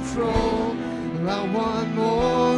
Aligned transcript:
control. 0.00 0.76
I 1.28 1.42
want 1.52 1.94
more 1.94 2.49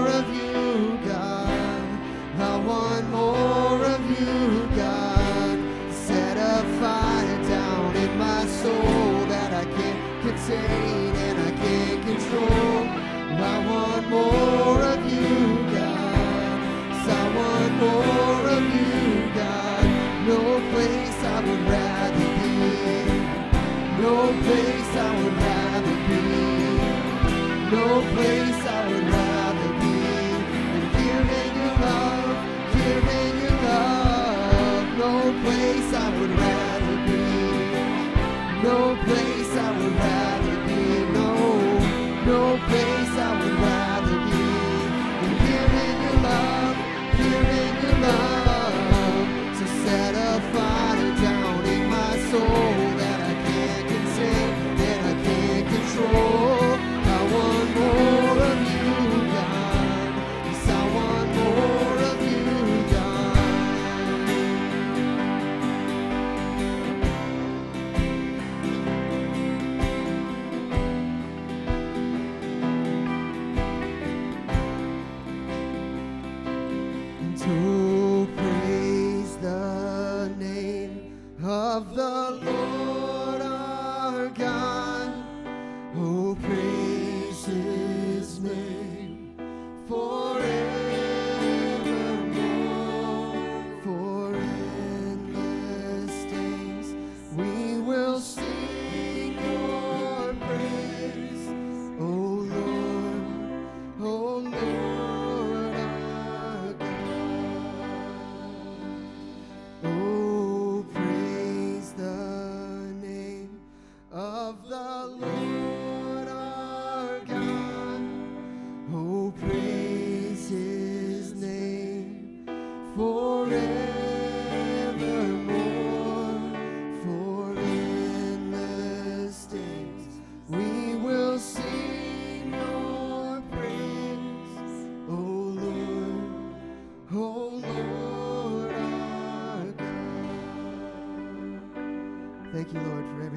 No 27.83 28.01
place 28.15 28.65
I 28.65 28.89
would 28.89 29.11
rather 29.11 29.73
be. 29.81 30.03
Than 30.73 30.83
here 30.95 31.21
in 31.21 31.73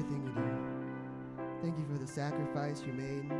everything 0.06 0.26
you 0.26 0.32
do. 0.42 0.42
Thank 1.62 1.78
you 1.78 1.84
for 1.92 1.98
the 1.98 2.06
sacrifice 2.06 2.82
you 2.86 2.92
made. 2.92 3.30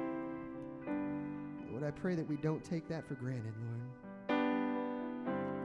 Lord, 1.70 1.84
I 1.84 1.90
pray 1.90 2.14
that 2.14 2.28
we 2.28 2.36
don't 2.36 2.64
take 2.64 2.88
that 2.88 3.06
for 3.06 3.14
granted, 3.14 3.54
Lord. 3.60 3.82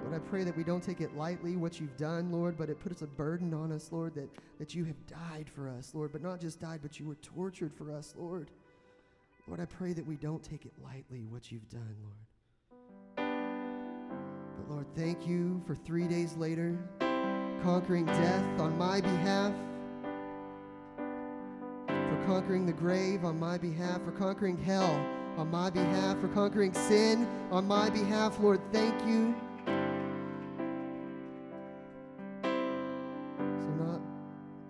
Lord, 0.03 0.13
I 0.15 0.19
pray 0.19 0.43
that 0.43 0.55
we 0.55 0.63
don't 0.63 0.83
take 0.83 0.99
it 1.01 1.15
lightly 1.15 1.55
what 1.55 1.79
you've 1.79 1.95
done, 1.97 2.31
Lord, 2.31 2.57
but 2.57 2.69
it 2.69 2.79
puts 2.79 3.01
a 3.01 3.07
burden 3.07 3.53
on 3.53 3.71
us, 3.71 3.89
Lord, 3.91 4.13
that, 4.15 4.29
that 4.59 4.75
you 4.75 4.83
have 4.85 5.07
died 5.07 5.49
for 5.49 5.69
us, 5.69 5.93
Lord, 5.93 6.11
but 6.11 6.21
not 6.21 6.39
just 6.39 6.59
died, 6.59 6.79
but 6.81 6.99
you 6.99 7.07
were 7.07 7.15
tortured 7.15 7.73
for 7.73 7.91
us, 7.91 8.13
Lord. 8.17 8.51
Lord, 9.47 9.59
I 9.59 9.65
pray 9.65 9.93
that 9.93 10.05
we 10.05 10.17
don't 10.17 10.43
take 10.43 10.65
it 10.65 10.73
lightly 10.83 11.25
what 11.29 11.51
you've 11.51 11.69
done, 11.69 11.95
Lord. 12.03 13.31
But 14.57 14.69
Lord, 14.69 14.85
thank 14.95 15.25
you 15.25 15.61
for 15.65 15.75
three 15.75 16.07
days 16.07 16.35
later 16.35 16.77
conquering 17.63 18.05
death 18.07 18.59
on 18.59 18.75
my 18.75 18.99
behalf, 18.99 19.53
conquering 22.25 22.65
the 22.65 22.73
grave 22.73 23.23
on 23.25 23.39
my 23.39 23.57
behalf, 23.57 24.03
for 24.03 24.11
conquering 24.11 24.57
hell 24.57 25.05
on 25.37 25.49
my 25.49 25.69
behalf, 25.69 26.19
for 26.19 26.27
conquering 26.29 26.73
sin 26.73 27.27
on 27.51 27.67
my 27.67 27.89
behalf. 27.89 28.39
Lord, 28.39 28.61
thank 28.71 28.93
you. 29.05 29.35
So 32.43 33.67
not 33.77 34.01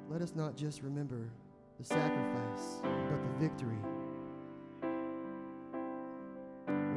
let 0.10 0.22
us 0.22 0.34
not 0.36 0.56
just 0.56 0.82
remember 0.84 1.30
the 1.80 1.86
sacrifice, 1.86 2.82
but 2.82 3.22
the 3.24 3.30
victory. 3.40 3.80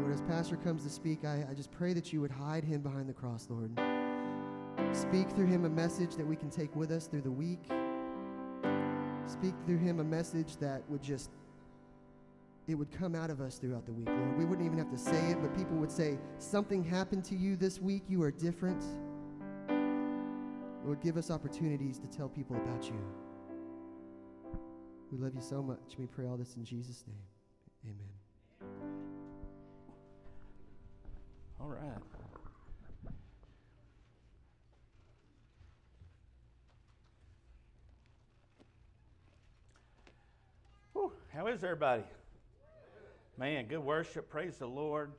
Lord, 0.01 0.13
as 0.13 0.21
Pastor 0.23 0.57
comes 0.57 0.83
to 0.85 0.91
speak, 0.91 1.25
I, 1.25 1.47
I 1.51 1.55
just 1.55 1.71
pray 1.71 1.95
that 1.95 2.13
you 2.13 2.21
would 2.21 2.31
hide 2.31 2.65
him 2.65 2.83
behind 2.83 3.09
the 3.09 3.15
cross, 3.15 3.49
Lord. 3.49 3.71
Speak 4.93 5.31
through 5.31 5.47
him 5.47 5.65
a 5.65 5.71
message 5.71 6.17
that 6.17 6.27
we 6.27 6.37
can 6.37 6.51
take 6.51 6.75
with 6.77 6.91
us 6.91 7.07
through 7.07 7.23
the 7.23 7.31
week. 7.31 7.71
Speak 9.27 9.55
through 9.65 9.79
him 9.79 10.01
a 10.01 10.05
message 10.05 10.57
that 10.59 10.83
would 10.89 11.03
just, 11.03 11.31
it 12.69 12.75
would 12.75 12.91
come 12.91 13.15
out 13.15 13.31
of 13.31 13.41
us 13.41 13.59
throughout 13.59 13.87
the 13.87 13.93
week, 13.93 14.09
Lord. 14.09 14.39
We 14.39 14.45
wouldn't 14.45 14.67
even 14.67 14.79
have 14.79 14.91
to 14.91 14.99
say 14.99 15.31
it, 15.31 15.41
but 15.41 15.57
people 15.57 15.77
would 15.77 15.91
say, 15.91 16.19
Something 16.39 16.85
happened 16.85 17.25
to 17.27 17.37
you 17.37 17.57
this 17.57 17.81
week. 17.81 18.03
You 18.09 18.23
are 18.23 18.31
different. 18.31 18.83
Lord, 20.85 21.01
give 21.01 21.17
us 21.17 21.31
opportunities 21.31 21.99
to 21.99 22.07
tell 22.07 22.29
people 22.29 22.57
about 22.57 22.85
you. 22.85 23.01
We 25.11 25.19
love 25.19 25.35
you 25.35 25.41
so 25.41 25.63
much. 25.63 25.97
We 25.99 26.07
pray 26.07 26.27
all 26.27 26.37
this 26.37 26.57
in 26.57 26.65
Jesus' 26.65 27.05
name. 27.07 27.95
Amen. 27.95 28.15
All 31.61 31.69
right. 31.69 31.81
Whew, 40.93 41.13
how 41.35 41.49
is 41.49 41.65
everybody? 41.65 42.05
Man, 43.37 43.67
good 43.67 43.81
worship. 43.81 44.31
Praise 44.31 44.57
the 44.57 44.69
Lord. 44.69 45.11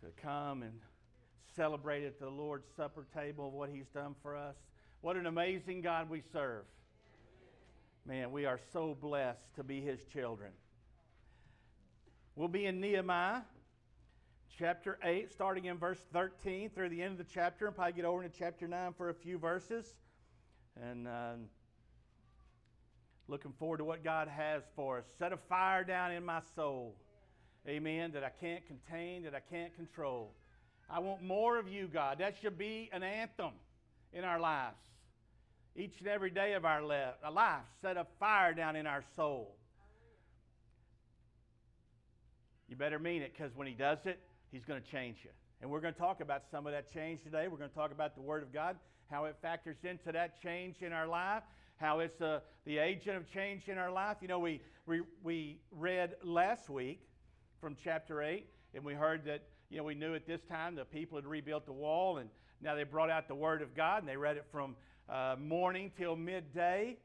To 0.00 0.08
come 0.20 0.64
and 0.64 0.72
celebrate 1.54 2.04
at 2.04 2.18
the 2.18 2.28
Lord's 2.28 2.66
Supper 2.76 3.06
table 3.14 3.52
what 3.52 3.70
He's 3.70 3.86
done 3.86 4.16
for 4.20 4.36
us. 4.36 4.56
What 5.02 5.14
an 5.14 5.26
amazing 5.26 5.80
God 5.80 6.10
we 6.10 6.22
serve. 6.32 6.64
Man, 8.04 8.32
we 8.32 8.46
are 8.46 8.58
so 8.72 8.96
blessed 9.00 9.54
to 9.54 9.62
be 9.62 9.80
His 9.80 10.00
children. 10.12 10.50
We'll 12.34 12.48
be 12.48 12.66
in 12.66 12.80
Nehemiah 12.80 13.42
chapter 14.58 14.98
8, 15.04 15.30
starting 15.30 15.66
in 15.66 15.78
verse 15.78 16.04
13 16.12 16.70
through 16.70 16.88
the 16.88 17.00
end 17.00 17.12
of 17.12 17.18
the 17.18 17.32
chapter, 17.32 17.68
and 17.68 17.76
probably 17.76 17.92
get 17.92 18.04
over 18.06 18.24
into 18.24 18.36
chapter 18.36 18.66
9 18.66 18.94
for 18.94 19.10
a 19.10 19.14
few 19.14 19.38
verses. 19.38 19.94
And 20.82 21.06
uh, 21.06 21.34
looking 23.28 23.52
forward 23.58 23.78
to 23.78 23.84
what 23.84 24.04
God 24.04 24.28
has 24.28 24.62
for 24.74 24.98
us. 24.98 25.04
Set 25.18 25.32
a 25.32 25.36
fire 25.48 25.84
down 25.84 26.12
in 26.12 26.24
my 26.24 26.40
soul, 26.54 26.94
amen, 27.66 28.12
that 28.12 28.24
I 28.24 28.30
can't 28.40 28.62
contain, 28.66 29.24
that 29.24 29.34
I 29.34 29.40
can't 29.40 29.74
control. 29.74 30.32
I 30.88 31.00
want 31.00 31.22
more 31.22 31.58
of 31.58 31.68
you, 31.68 31.88
God. 31.92 32.18
That 32.18 32.36
should 32.40 32.56
be 32.56 32.88
an 32.92 33.02
anthem 33.02 33.52
in 34.12 34.24
our 34.24 34.38
lives. 34.38 34.76
Each 35.74 35.98
and 35.98 36.08
every 36.08 36.30
day 36.30 36.54
of 36.54 36.64
our 36.64 36.82
life, 36.82 37.64
set 37.82 37.96
a 37.96 38.06
fire 38.18 38.54
down 38.54 38.76
in 38.76 38.86
our 38.86 39.02
soul. 39.14 39.56
You 42.68 42.76
better 42.76 42.98
mean 42.98 43.22
it 43.22 43.32
because 43.36 43.54
when 43.54 43.66
He 43.66 43.74
does 43.74 43.98
it, 44.04 44.18
He's 44.52 44.64
going 44.64 44.80
to 44.80 44.90
change 44.90 45.18
you. 45.22 45.30
And 45.60 45.70
we're 45.70 45.80
going 45.80 45.94
to 45.94 46.00
talk 46.00 46.20
about 46.20 46.42
some 46.50 46.66
of 46.66 46.72
that 46.72 46.92
change 46.92 47.22
today. 47.22 47.48
We're 47.48 47.58
going 47.58 47.70
to 47.70 47.76
talk 47.76 47.90
about 47.90 48.14
the 48.14 48.22
Word 48.22 48.42
of 48.42 48.52
God, 48.52 48.76
how 49.10 49.24
it 49.24 49.36
factors 49.42 49.76
into 49.82 50.12
that 50.12 50.40
change 50.42 50.76
in 50.80 50.92
our 50.92 51.06
life, 51.06 51.42
how 51.76 52.00
it's 52.00 52.20
uh, 52.20 52.40
the 52.64 52.78
agent 52.78 53.16
of 53.16 53.30
change 53.30 53.68
in 53.68 53.78
our 53.78 53.90
life. 53.90 54.18
You 54.20 54.28
know, 54.28 54.38
we, 54.38 54.60
we, 54.86 55.02
we 55.22 55.58
read 55.70 56.14
last 56.22 56.68
week 56.70 57.00
from 57.60 57.76
chapter 57.82 58.22
8, 58.22 58.46
and 58.74 58.84
we 58.84 58.94
heard 58.94 59.24
that, 59.26 59.42
you 59.70 59.78
know, 59.78 59.84
we 59.84 59.94
knew 59.94 60.14
at 60.14 60.26
this 60.26 60.42
time 60.42 60.74
the 60.74 60.84
people 60.84 61.18
had 61.18 61.26
rebuilt 61.26 61.66
the 61.66 61.72
wall, 61.72 62.18
and 62.18 62.30
now 62.62 62.74
they 62.74 62.84
brought 62.84 63.10
out 63.10 63.28
the 63.28 63.34
Word 63.34 63.62
of 63.62 63.74
God, 63.74 64.02
and 64.02 64.08
they 64.08 64.16
read 64.16 64.36
it 64.36 64.46
from 64.50 64.76
uh, 65.08 65.36
morning 65.38 65.92
till 65.96 66.16
midday. 66.16 66.96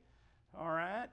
All 0.57 0.69
right? 0.69 1.07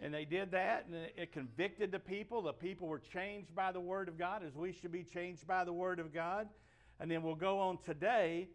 And 0.00 0.12
they 0.12 0.24
did 0.24 0.50
that, 0.52 0.86
and 0.86 0.96
it 1.16 1.32
convicted 1.32 1.92
the 1.92 1.98
people. 1.98 2.42
The 2.42 2.52
people 2.52 2.88
were 2.88 2.98
changed 2.98 3.54
by 3.54 3.72
the 3.72 3.80
Word 3.80 4.08
of 4.08 4.18
God, 4.18 4.42
as 4.44 4.54
we 4.56 4.72
should 4.72 4.92
be 4.92 5.04
changed 5.04 5.46
by 5.46 5.64
the 5.64 5.72
Word 5.72 6.00
of 6.00 6.12
God. 6.14 6.48
And 6.98 7.10
then 7.10 7.22
we'll 7.22 7.34
go 7.34 7.58
on 7.60 7.78
today 7.84 8.48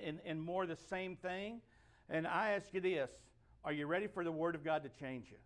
in, 0.00 0.20
in 0.24 0.40
more 0.40 0.66
the 0.66 0.76
same 0.76 1.16
thing. 1.16 1.60
And 2.08 2.26
I 2.26 2.50
ask 2.50 2.66
you 2.72 2.80
this 2.80 3.10
Are 3.64 3.72
you 3.72 3.86
ready 3.86 4.06
for 4.06 4.24
the 4.24 4.32
Word 4.32 4.54
of 4.54 4.64
God 4.64 4.82
to 4.82 4.88
change 4.88 5.26
you? 5.30 5.36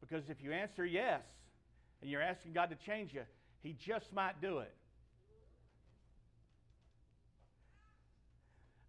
Because 0.00 0.28
if 0.28 0.42
you 0.42 0.52
answer 0.52 0.84
yes, 0.84 1.22
and 2.00 2.10
you're 2.10 2.22
asking 2.22 2.52
God 2.52 2.70
to 2.70 2.76
change 2.76 3.14
you, 3.14 3.22
He 3.62 3.72
just 3.72 4.12
might 4.12 4.40
do 4.40 4.58
it. 4.58 4.72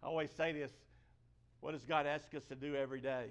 I 0.02 0.06
always 0.06 0.30
say 0.36 0.52
this 0.52 0.70
what 1.60 1.72
does 1.72 1.84
God 1.84 2.06
ask 2.06 2.32
us 2.34 2.44
to 2.44 2.54
do 2.54 2.76
every 2.76 3.00
day? 3.00 3.26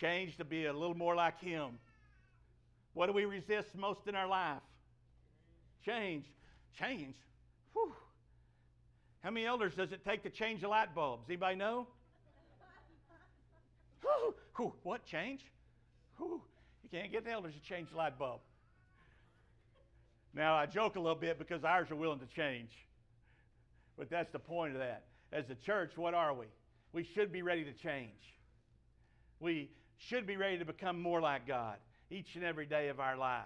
Change 0.00 0.38
to 0.38 0.44
be 0.44 0.66
a 0.66 0.72
little 0.72 0.96
more 0.96 1.14
like 1.14 1.40
Him. 1.40 1.78
What 2.94 3.06
do 3.06 3.12
we 3.12 3.26
resist 3.26 3.76
most 3.76 4.08
in 4.08 4.14
our 4.16 4.26
life? 4.26 4.62
Change. 5.84 6.24
Change. 6.78 7.14
Whew. 7.74 7.92
How 9.22 9.30
many 9.30 9.46
elders 9.46 9.74
does 9.74 9.92
it 9.92 10.04
take 10.04 10.22
to 10.22 10.30
change 10.30 10.62
the 10.62 10.68
light 10.68 10.94
bulbs? 10.94 11.24
Anybody 11.28 11.56
know? 11.56 11.86
Whew. 14.02 14.34
Whew. 14.56 14.72
What 14.82 15.04
change? 15.04 15.42
Whew. 16.16 16.40
You 16.82 16.88
can't 16.90 17.12
get 17.12 17.24
the 17.24 17.30
elders 17.30 17.54
to 17.54 17.60
change 17.60 17.90
the 17.90 17.96
light 17.96 18.18
bulb. 18.18 18.40
Now 20.34 20.54
I 20.54 20.66
joke 20.66 20.96
a 20.96 21.00
little 21.00 21.16
bit 21.16 21.38
because 21.38 21.64
ours 21.64 21.90
are 21.90 21.96
willing 21.96 22.20
to 22.20 22.26
change. 22.26 22.70
But 23.98 24.08
that's 24.08 24.30
the 24.30 24.38
point 24.38 24.72
of 24.72 24.78
that. 24.78 25.04
As 25.32 25.50
a 25.50 25.54
church, 25.54 25.92
what 25.96 26.14
are 26.14 26.32
we? 26.32 26.46
we 26.92 27.04
should 27.04 27.32
be 27.32 27.42
ready 27.42 27.64
to 27.64 27.72
change. 27.72 28.34
We 29.38 29.70
should 29.96 30.26
be 30.26 30.36
ready 30.36 30.58
to 30.58 30.64
become 30.64 31.00
more 31.00 31.20
like 31.20 31.46
God 31.46 31.76
each 32.10 32.34
and 32.34 32.44
every 32.44 32.66
day 32.66 32.88
of 32.88 32.98
our 32.98 33.16
life. 33.16 33.44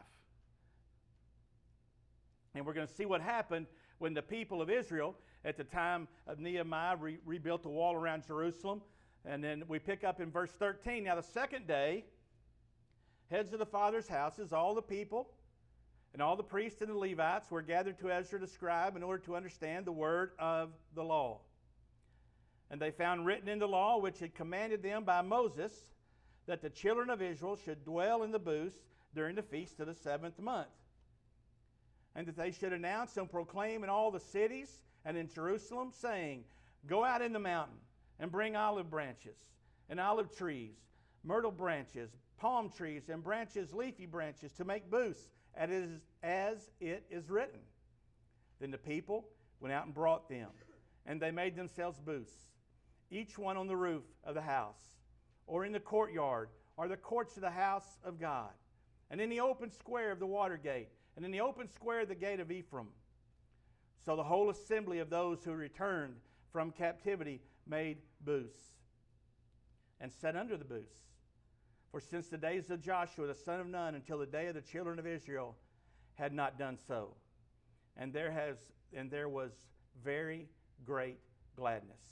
And 2.55 2.65
we're 2.65 2.73
going 2.73 2.87
to 2.87 2.95
see 2.95 3.05
what 3.05 3.21
happened 3.21 3.67
when 3.99 4.15
the 4.15 4.23
people 4.23 4.63
of 4.63 4.71
Israel, 4.71 5.17
at 5.45 5.57
the 5.57 5.65
time 5.65 6.09
of 6.27 6.39
Nehemiah, 6.39 6.97
re- 6.97 7.19
rebuilt 7.25 7.63
the 7.63 7.69
wall 7.69 7.95
around 7.95 8.27
Jerusalem. 8.27 8.81
And 9.25 9.43
then 9.43 9.65
we 9.69 9.79
pick 9.79 10.05
up 10.05 10.21
in 10.21 10.31
verse 10.31 10.51
13. 10.53 11.05
Now, 11.05 11.17
the 11.17 11.23
second 11.23 11.67
day, 11.67 12.05
heads 13.31 13.53
of 13.53 13.59
the 13.59 13.67
fathers' 13.67 14.09
houses, 14.09 14.53
all 14.53 14.75
the 14.75 14.83
people, 14.83 15.29
and 16.13 16.23
all 16.23 16.37
the 16.37 16.43
priests 16.43 16.81
and 16.81 16.91
the 16.91 16.97
Levites 16.97 17.51
were 17.51 17.63
gathered 17.63 17.99
to 17.99 18.11
Ezra 18.11 18.39
the 18.39 18.47
scribe 18.47 18.97
in 18.97 19.03
order 19.03 19.23
to 19.25 19.37
understand 19.37 19.85
the 19.85 19.93
word 19.93 20.33
of 20.39 20.71
the 20.95 21.03
law. 21.03 21.41
And 22.71 22.81
they 22.81 22.91
found 22.91 23.27
written 23.27 23.49
in 23.49 23.59
the 23.59 23.69
law, 23.69 23.99
which 23.99 24.21
had 24.21 24.35
commanded 24.35 24.83
them 24.83 25.05
by 25.05 25.23
Moses, 25.23 25.87
that 26.47 26.63
the 26.63 26.71
children 26.71 27.11
of 27.11 27.21
Israel 27.23 27.57
should 27.57 27.85
dwell 27.85 28.23
in 28.23 28.31
the 28.31 28.39
booths 28.39 28.77
during 29.15 29.35
the 29.35 29.43
feast 29.43 29.81
of 29.81 29.87
the 29.87 29.95
seventh 29.95 30.39
month, 30.39 30.69
and 32.15 32.27
that 32.27 32.37
they 32.37 32.51
should 32.51 32.73
announce 32.73 33.17
and 33.17 33.31
proclaim 33.31 33.83
in 33.83 33.91
all 33.91 34.11
the 34.11 34.21
cities 34.21 34.84
and 35.05 35.17
in 35.17 35.29
Jerusalem, 35.29 35.91
saying, 35.93 36.45
Go 36.87 37.05
out 37.05 37.23
in 37.23 37.33
the 37.33 37.39
mountain 37.39 37.79
and 38.21 38.31
bring 38.31 38.57
olive 38.57 38.91
branches 38.91 39.37
and 39.89 40.01
olive 40.01 40.35
trees, 40.37 40.77
myrtle 41.23 41.51
branches, 41.51 42.11
palm 42.39 42.71
trees, 42.71 43.09
and 43.09 43.23
branches, 43.23 43.73
leafy 43.73 44.07
branches, 44.07 44.53
to 44.53 44.65
make 44.65 44.91
booths, 44.91 45.31
as 45.57 46.71
it 46.81 47.05
is 47.11 47.31
written. 47.31 47.61
Then 48.61 48.71
the 48.71 48.79
people 48.79 49.29
went 49.61 49.73
out 49.73 49.87
and 49.87 49.95
brought 49.95 50.29
them, 50.29 50.49
and 51.07 51.21
they 51.21 51.31
made 51.31 51.57
themselves 51.57 51.99
booths 52.01 52.35
each 53.11 53.39
one 53.39 53.57
on 53.57 53.69
the 53.69 53.77
roof 53.77 54.03
of 54.25 54.35
the 54.35 54.43
house, 54.43 54.97
or 55.47 55.65
in 55.65 55.73
the 55.73 55.81
courtyard, 55.81 56.49
or 56.77 56.89
the 56.89 56.97
courts 56.97 57.37
of 57.37 57.43
the 57.43 57.51
house 57.51 57.99
of 58.03 58.19
God, 58.19 58.51
and 59.11 59.21
in 59.21 59.29
the 59.29 59.41
open 59.41 59.71
square 59.71 60.11
of 60.11 60.19
the 60.19 60.27
water 60.27 60.57
gate, 60.57 60.89
and 61.17 61.25
in 61.25 61.31
the 61.31 61.41
open 61.41 61.69
square 61.69 62.01
of 62.01 62.09
the 62.09 62.15
gate 62.15 62.41
of 62.41 62.51
Ephraim. 62.51 62.89
So 64.05 64.17
the 64.17 64.25
whole 64.25 64.51
assembly 64.51 64.99
of 64.99 65.09
those 65.09 65.45
who 65.45 65.53
returned 65.53 66.17
from 66.53 66.71
captivity 66.71 67.41
made 67.67 67.99
booths 68.21 68.61
and 70.01 70.13
sat 70.13 70.37
under 70.37 70.57
the 70.57 70.65
booths. 70.65 71.01
For 71.91 72.01
since 72.01 72.29
the 72.29 72.37
days 72.37 72.71
of 72.71 72.83
Joshua 72.83 73.27
the 73.27 73.35
son 73.35 73.61
of 73.61 73.67
Nun 73.67 73.95
until 73.95 74.19
the 74.19 74.27
day 74.27 74.49
of 74.49 74.55
the 74.55 74.61
children 74.61 74.99
of 74.99 75.07
Israel 75.07 75.57
had 76.15 76.33
not 76.33 76.59
done 76.59 76.77
so. 76.87 77.15
And 77.97 78.13
there 78.13 78.31
has 78.31 78.59
and 78.93 79.11
there 79.11 79.29
was 79.29 79.53
very 80.05 80.49
great 80.85 81.19
gladness. 81.57 82.03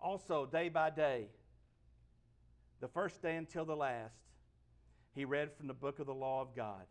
Also, 0.00 0.46
day 0.46 0.68
by 0.68 0.90
day, 0.90 1.26
the 2.80 2.88
first 2.88 3.22
day 3.22 3.36
until 3.36 3.64
the 3.64 3.76
last, 3.76 4.16
he 5.14 5.24
read 5.24 5.52
from 5.52 5.66
the 5.68 5.74
book 5.74 5.98
of 5.98 6.06
the 6.06 6.14
law 6.14 6.40
of 6.40 6.56
God. 6.56 6.86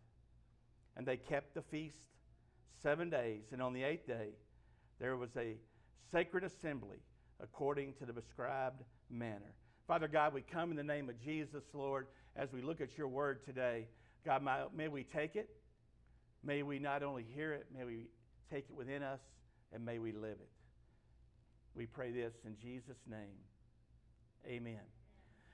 And 0.96 1.06
they 1.06 1.18
kept 1.18 1.54
the 1.54 1.62
feast 1.62 2.08
seven 2.82 3.10
days. 3.10 3.44
And 3.52 3.62
on 3.62 3.74
the 3.74 3.84
eighth 3.84 4.08
day, 4.08 4.30
there 5.00 5.18
was 5.18 5.36
a 5.38 5.58
sacred 6.12 6.44
assembly 6.44 6.98
according 7.42 7.94
to 7.94 8.06
the 8.06 8.14
prescribed 8.14 8.84
manner. 9.10 9.54
Father 9.88 10.08
God, 10.08 10.34
we 10.34 10.42
come 10.42 10.72
in 10.72 10.78
the 10.78 10.84
name 10.84 11.10
of 11.10 11.20
Jesus, 11.20 11.64
Lord, 11.74 12.08
as 12.36 12.54
we 12.54 12.62
look 12.62 12.82
at 12.82 12.98
your 12.98 13.08
word 13.08 13.44
today. 13.44 13.88
God, 14.26 14.48
may 14.76 14.88
we 14.88 15.04
take 15.04 15.36
it. 15.36 15.50
May 16.44 16.64
we 16.64 16.80
not 16.80 17.04
only 17.04 17.26
hear 17.36 17.54
it, 17.54 17.68
may 17.76 17.84
we 17.84 18.08
take 18.52 18.66
it 18.70 18.76
within 18.76 19.04
us, 19.04 19.20
and 19.74 19.86
may 19.86 20.00
we 20.00 20.12
live 20.12 20.38
it. 20.40 20.50
We 21.76 21.86
pray 21.86 22.12
this 22.12 22.34
in 22.46 22.56
Jesus' 22.62 22.98
name. 23.10 23.38
Amen. 24.46 24.82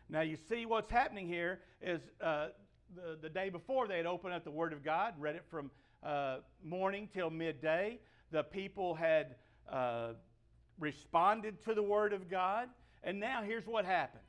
Now, 0.10 0.22
you 0.22 0.38
see 0.50 0.66
what's 0.66 0.90
happening 0.90 1.28
here 1.28 1.60
is 1.81 2.02
uh, 2.22 2.48
the, 2.96 3.18
the 3.22 3.30
day 3.30 3.50
before 3.50 3.88
they 3.88 3.98
had 3.98 4.06
opened 4.06 4.34
up 4.34 4.44
the 4.44 4.52
Word 4.52 4.72
of 4.72 4.84
God, 4.84 5.13
read 5.20 5.36
it 5.36 5.44
from 5.50 5.70
uh, 6.04 6.38
morning 6.64 7.10
till 7.14 7.30
midday. 7.30 8.00
The 8.32 8.44
people 8.44 8.94
had 8.96 9.36
uh, 9.72 10.10
responded 10.80 11.64
to 11.66 11.74
the 11.74 11.84
Word 11.84 12.14
of 12.14 12.30
God. 12.30 12.70
And 13.04 13.20
now 13.20 13.42
here's 13.44 13.66
what 13.66 13.86
happens. 13.86 14.24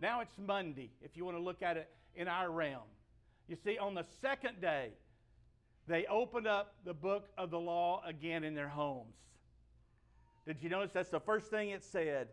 Now 0.00 0.20
it's 0.20 0.36
Monday, 0.38 0.90
if 1.02 1.16
you 1.16 1.24
want 1.24 1.36
to 1.36 1.42
look 1.42 1.62
at 1.62 1.76
it 1.76 1.88
in 2.14 2.28
our 2.28 2.50
realm. 2.50 2.82
You 3.48 3.56
see, 3.56 3.78
on 3.78 3.94
the 3.94 4.04
second 4.20 4.60
day, 4.60 4.90
they 5.86 6.04
opened 6.06 6.46
up 6.46 6.74
the 6.84 6.94
book 6.94 7.28
of 7.38 7.50
the 7.50 7.58
law 7.58 8.02
again 8.04 8.44
in 8.44 8.54
their 8.54 8.68
homes. 8.68 9.14
Did 10.46 10.58
you 10.62 10.68
notice 10.68 10.92
that's 10.92 11.10
the 11.10 11.20
first 11.20 11.50
thing 11.50 11.70
it 11.70 11.84
said? 11.84 12.28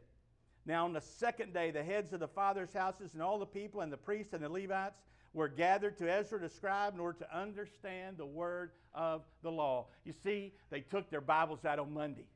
Now, 0.65 0.85
on 0.85 0.93
the 0.93 1.01
second 1.01 1.53
day, 1.53 1.71
the 1.71 1.83
heads 1.83 2.13
of 2.13 2.19
the 2.19 2.27
fathers' 2.27 2.73
houses 2.73 3.13
and 3.13 3.21
all 3.21 3.37
the 3.37 3.45
people 3.45 3.81
and 3.81 3.91
the 3.91 3.97
priests 3.97 4.33
and 4.33 4.43
the 4.43 4.49
Levites 4.49 5.01
were 5.33 5.47
gathered 5.47 5.97
to 5.97 6.11
Ezra 6.11 6.39
the 6.39 6.49
scribe 6.49 6.93
in 6.93 6.99
order 6.99 7.19
to 7.19 7.37
understand 7.37 8.17
the 8.17 8.25
word 8.25 8.71
of 8.93 9.23
the 9.41 9.51
law. 9.51 9.87
You 10.05 10.13
see, 10.23 10.53
they 10.69 10.81
took 10.81 11.09
their 11.09 11.21
Bibles 11.21 11.65
out 11.65 11.79
on 11.79 11.93
Monday. 11.93 12.27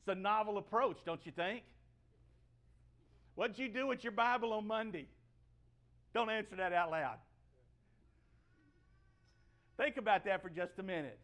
It's 0.00 0.08
a 0.08 0.14
novel 0.14 0.58
approach, 0.58 0.98
don't 1.04 1.24
you 1.24 1.32
think? 1.32 1.62
What'd 3.34 3.58
you 3.58 3.68
do 3.68 3.86
with 3.86 4.04
your 4.04 4.12
Bible 4.12 4.52
on 4.52 4.66
Monday? 4.66 5.08
Don't 6.14 6.30
answer 6.30 6.56
that 6.56 6.72
out 6.72 6.90
loud. 6.90 7.16
Think 9.76 9.96
about 9.96 10.24
that 10.24 10.42
for 10.42 10.48
just 10.48 10.78
a 10.78 10.82
minute. 10.82 11.18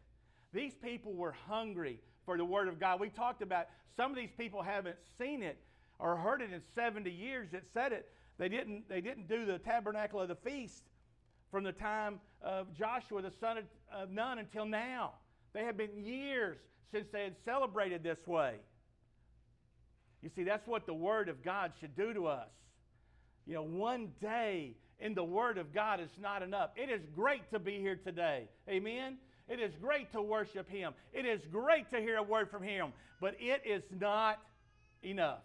These 0.53 0.75
people 0.75 1.15
were 1.15 1.35
hungry 1.49 2.01
for 2.27 2.37
the 2.37 2.45
Word 2.45 2.69
of 2.69 2.79
God. 2.79 3.01
We 3.01 3.09
talked 3.09 3.41
about 3.41 3.69
some 3.97 4.11
of 4.11 4.17
these 4.17 4.33
people 4.37 4.63
haven't 4.63 4.97
seen 5.19 5.43
it 5.43 5.59
or 5.99 6.17
heard 6.17 6.43
it 6.43 6.53
in 6.53 6.61
70 6.75 7.11
years 7.11 7.49
that 7.53 7.63
said 7.73 7.93
it. 7.93 8.11
They 8.39 8.49
didn't, 8.49 8.89
they 8.89 9.01
didn't 9.01 9.29
do 9.29 9.47
the 9.47 9.59
tabernacle 9.59 10.21
of 10.21 10.29
the 10.29 10.35
feast 10.35 10.83
from 11.53 11.63
the 11.63 11.73
time 11.73 12.19
of 12.41 12.67
Joshua, 12.77 13.23
the 13.23 13.31
son 13.39 13.59
of, 13.59 14.11
Nun, 14.11 14.39
until 14.39 14.67
now. 14.67 15.13
They 15.53 15.65
have 15.65 15.77
been 15.77 16.03
years 16.05 16.57
since 16.91 17.07
they 17.13 17.23
had 17.25 17.37
celebrated 17.45 18.03
this 18.03 18.27
way. 18.27 18.55
You 20.23 20.31
see, 20.35 20.45
that's 20.45 20.67
what 20.67 20.87
the 20.87 20.95
Word 20.95 21.29
of 21.29 21.45
God 21.45 21.73
should 21.79 21.95
do 21.95 22.15
to 22.15 22.27
us. 22.27 22.49
You 23.47 23.55
know, 23.55 23.63
one 23.63 24.13
day 24.21 24.77
in 24.99 25.15
the 25.15 25.25
Word 25.25 25.59
of 25.59 25.75
God 25.75 26.01
is 26.01 26.11
not 26.21 26.43
enough. 26.43 26.71
It 26.75 26.89
is 26.91 27.03
great 27.15 27.51
to 27.51 27.59
be 27.59 27.79
here 27.79 27.97
today. 27.97 28.49
Amen? 28.69 29.19
It 29.49 29.61
is 29.61 29.73
great 29.81 30.11
to 30.13 30.23
worship 30.23 30.71
Him. 30.71 30.95
It 31.13 31.27
is 31.27 31.43
great 31.51 31.91
to 31.91 32.01
hear 32.01 32.17
a 32.17 32.23
word 32.23 32.51
from 32.51 32.63
Him, 32.63 32.93
but 33.21 33.35
it 33.39 33.63
is 33.67 33.83
not 34.01 34.39
enough. 35.03 35.43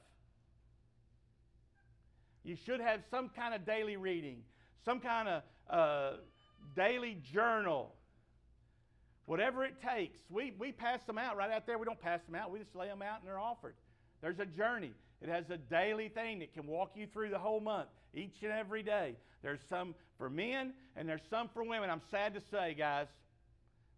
You 2.44 2.56
should 2.56 2.80
have 2.80 3.02
some 3.12 3.30
kind 3.36 3.54
of 3.54 3.66
daily 3.66 3.98
reading, 3.98 4.44
some 4.86 5.00
kind 5.00 5.28
of 5.28 5.44
uh, 5.70 6.12
daily 6.76 7.18
journal, 7.34 7.94
whatever 9.26 9.64
it 9.64 9.76
takes. 9.82 10.20
We, 10.30 10.54
we 10.58 10.72
pass 10.72 11.04
them 11.04 11.18
out 11.18 11.38
right 11.38 11.52
out 11.52 11.66
there. 11.66 11.78
We 11.78 11.86
don't 11.86 12.02
pass 12.02 12.22
them 12.26 12.36
out, 12.36 12.52
we 12.52 12.60
just 12.60 12.76
lay 12.76 12.88
them 12.88 13.02
out 13.02 13.20
and 13.20 13.28
they're 13.28 13.40
offered. 13.40 13.76
There's 14.22 14.40
a 14.40 14.46
journey. 14.46 14.94
It 15.22 15.30
has 15.30 15.50
a 15.50 15.58
daily 15.58 16.10
thing 16.10 16.40
that 16.40 16.54
can 16.54 16.68
walk 16.68 16.92
you 16.96 17.08
through 17.12 17.30
the 17.30 17.40
whole 17.40 17.60
month, 17.60 17.90
each 18.14 18.36
and 18.44 18.52
every 18.52 18.84
day. 18.84 19.16
There's 19.42 19.60
some 19.70 19.96
for 20.18 20.30
men 20.30 20.74
and 20.96 21.08
there's 21.08 21.22
some 21.30 21.50
for 21.54 21.64
women. 21.64 21.90
I'm 21.90 22.02
sad 22.12 22.34
to 22.36 22.42
say, 22.52 22.76
guys, 22.78 23.08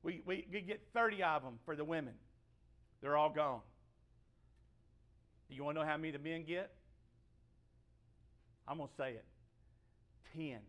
we, 0.02 0.22
we, 0.26 0.48
we 0.52 0.62
get 0.62 0.82
30 0.94 1.24
of 1.24 1.44
them 1.44 1.60
for 1.66 1.76
the 1.76 1.84
women. 1.84 2.14
They're 3.02 3.18
all 3.18 3.30
gone. 3.30 3.62
You 5.50 5.64
want 5.64 5.78
to 5.78 5.82
know 5.82 5.90
how 5.90 5.98
many 5.98 6.12
the 6.12 6.20
men 6.20 6.46
get? 6.46 6.72
I'm 8.68 8.78
going 8.78 8.90
to 8.90 8.96
say 8.96 9.12
it 9.12 9.26
10. 10.36 10.60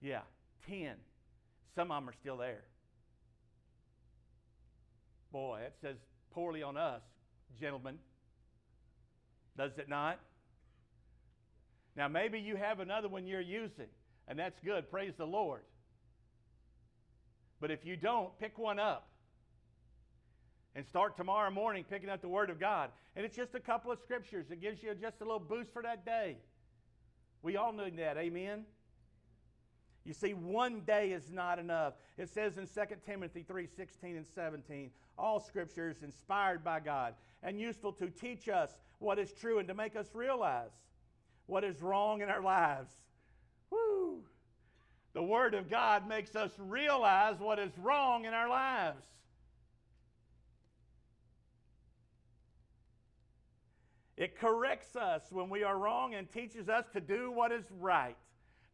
Yeah, 0.00 0.20
10. 0.68 0.94
Some 1.74 1.90
of 1.90 2.02
them 2.02 2.08
are 2.08 2.14
still 2.20 2.36
there. 2.36 2.62
Boy, 5.32 5.60
that 5.62 5.74
says 5.80 5.96
poorly 6.32 6.62
on 6.62 6.76
us, 6.76 7.02
gentlemen. 7.60 7.98
Does 9.56 9.72
it 9.78 9.88
not? 9.88 10.18
Now, 11.96 12.08
maybe 12.08 12.38
you 12.40 12.56
have 12.56 12.80
another 12.80 13.08
one 13.08 13.26
you're 13.26 13.40
using, 13.40 13.86
and 14.26 14.38
that's 14.38 14.58
good. 14.64 14.90
Praise 14.90 15.12
the 15.18 15.26
Lord. 15.26 15.62
But 17.60 17.70
if 17.70 17.84
you 17.84 17.96
don't, 17.96 18.36
pick 18.38 18.58
one 18.58 18.78
up 18.78 19.08
and 20.74 20.86
start 20.86 21.16
tomorrow 21.16 21.50
morning 21.50 21.84
picking 21.88 22.08
up 22.08 22.22
the 22.22 22.28
Word 22.28 22.48
of 22.48 22.58
God. 22.58 22.90
And 23.16 23.24
it's 23.24 23.36
just 23.36 23.54
a 23.54 23.60
couple 23.60 23.92
of 23.92 23.98
scriptures. 23.98 24.46
It 24.50 24.60
gives 24.60 24.82
you 24.82 24.94
just 24.94 25.16
a 25.20 25.24
little 25.24 25.40
boost 25.40 25.72
for 25.72 25.82
that 25.82 26.04
day. 26.04 26.38
We 27.42 27.56
all 27.56 27.72
need 27.72 27.96
that. 27.98 28.16
Amen. 28.16 28.64
You 30.04 30.14
see, 30.14 30.34
one 30.34 30.80
day 30.80 31.12
is 31.12 31.30
not 31.30 31.58
enough. 31.58 31.94
It 32.16 32.28
says 32.28 32.58
in 32.58 32.66
2 32.66 32.96
Timothy 33.04 33.44
3 33.46 33.66
16 33.66 34.16
and 34.16 34.26
17, 34.26 34.90
all 35.18 35.40
scripture 35.40 35.90
is 35.90 36.02
inspired 36.02 36.64
by 36.64 36.80
God 36.80 37.14
and 37.42 37.60
useful 37.60 37.92
to 37.92 38.08
teach 38.08 38.48
us 38.48 38.78
what 38.98 39.18
is 39.18 39.32
true 39.32 39.58
and 39.58 39.68
to 39.68 39.74
make 39.74 39.96
us 39.96 40.08
realize 40.14 40.70
what 41.46 41.64
is 41.64 41.82
wrong 41.82 42.22
in 42.22 42.28
our 42.28 42.42
lives. 42.42 42.92
Woo! 43.70 44.22
The 45.12 45.22
Word 45.22 45.54
of 45.54 45.68
God 45.68 46.08
makes 46.08 46.36
us 46.36 46.52
realize 46.58 47.38
what 47.38 47.58
is 47.58 47.76
wrong 47.78 48.24
in 48.24 48.32
our 48.32 48.48
lives. 48.48 49.04
It 54.20 54.38
corrects 54.38 54.96
us 54.96 55.22
when 55.30 55.48
we 55.48 55.64
are 55.64 55.78
wrong 55.78 56.14
and 56.14 56.30
teaches 56.30 56.68
us 56.68 56.84
to 56.92 57.00
do 57.00 57.32
what 57.32 57.50
is 57.50 57.64
right. 57.80 58.18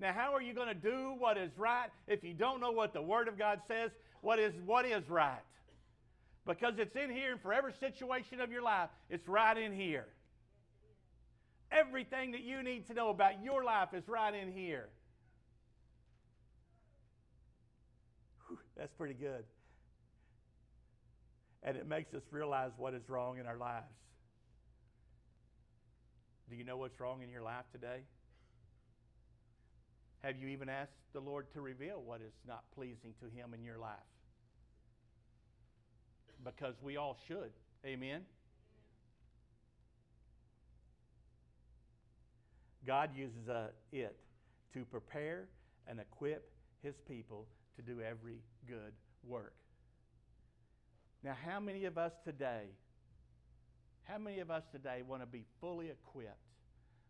Now, 0.01 0.13
how 0.13 0.35
are 0.35 0.43
you 0.43 0.53
going 0.53 0.67
to 0.67 0.75
do 0.75 1.15
what 1.17 1.39
is 1.39 1.57
right 1.57 1.89
if 2.09 2.25
you 2.25 2.35
don't 2.35 2.61
know 2.61 2.73
what 2.73 2.93
the 2.93 3.01
Word 3.01 3.29
of 3.29 3.39
God 3.39 3.61
says? 3.69 3.93
What 4.23 4.41
is, 4.41 4.53
what 4.67 4.85
is 4.85 5.09
right? 5.09 5.39
Because 6.47 6.75
it's 6.79 6.97
in 6.97 7.11
here, 7.11 7.31
and 7.31 7.41
for 7.41 7.53
every 7.53 7.73
situation 7.75 8.41
of 8.41 8.51
your 8.51 8.63
life, 8.63 8.89
it's 9.09 9.29
right 9.29 9.57
in 9.57 9.73
here. 9.73 10.07
Everything 11.71 12.33
that 12.33 12.43
you 12.43 12.65
need 12.65 12.89
to 12.89 12.95
know 12.95 13.11
about 13.11 13.41
your 13.45 13.63
life 13.63 13.95
is 13.95 14.09
right 14.09 14.35
in 14.35 14.51
here. 14.51 14.89
Whew, 18.49 18.59
that's 18.77 18.93
pretty 18.95 19.15
good. 19.15 19.45
And 21.63 21.77
it 21.77 21.87
makes 21.87 22.15
us 22.15 22.23
realize 22.33 22.73
what 22.77 22.95
is 22.95 23.09
wrong 23.09 23.39
in 23.39 23.47
our 23.47 23.57
lives. 23.57 23.87
Do 26.49 26.57
you 26.57 26.65
know 26.65 26.77
what's 26.77 26.99
wrong 27.01 27.23
in 27.23 27.31
your 27.31 27.43
life 27.43 27.65
today? 27.73 28.03
Have 30.23 30.37
you 30.37 30.49
even 30.49 30.69
asked 30.69 30.93
the 31.13 31.21
Lord 31.21 31.47
to 31.53 31.61
reveal 31.61 32.03
what 32.05 32.21
is 32.21 32.33
not 32.47 32.65
pleasing 32.75 33.15
to 33.21 33.27
Him 33.27 33.55
in 33.55 33.65
your 33.65 33.79
life? 33.79 33.97
Because 36.45 36.75
we 36.83 36.97
all 36.97 37.17
should. 37.27 37.51
Amen. 37.85 38.23
God 42.87 43.11
uses 43.17 43.49
uh, 43.49 43.69
it 43.93 44.17
to 44.73 44.85
prepare 44.85 45.49
and 45.89 45.99
equip 45.99 46.49
His 46.83 46.95
people 47.09 47.47
to 47.77 47.83
do 47.83 48.01
every 48.01 48.39
good 48.69 48.93
work. 49.27 49.55
Now, 51.25 51.37
how 51.45 51.59
many 51.59 51.85
of 51.87 51.99
us 51.99 52.13
today, 52.25 52.67
how 54.09 54.19
many 54.19 54.39
of 54.39 54.51
us 54.51 54.63
today 54.73 55.03
want 55.07 55.23
to 55.23 55.27
be 55.27 55.45
fully 55.61 55.91
equipped? 55.91 56.37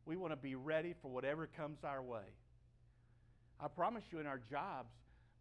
We 0.07 0.17
want 0.17 0.33
to 0.33 0.37
be 0.37 0.55
ready 0.55 0.95
for 1.03 1.11
whatever 1.11 1.47
comes 1.47 1.79
our 1.85 2.03
way. 2.03 2.35
I 3.61 3.69
promise 3.69 4.05
you, 4.11 4.19
in 4.19 4.26
our 4.26 4.41
jobs, 4.50 4.91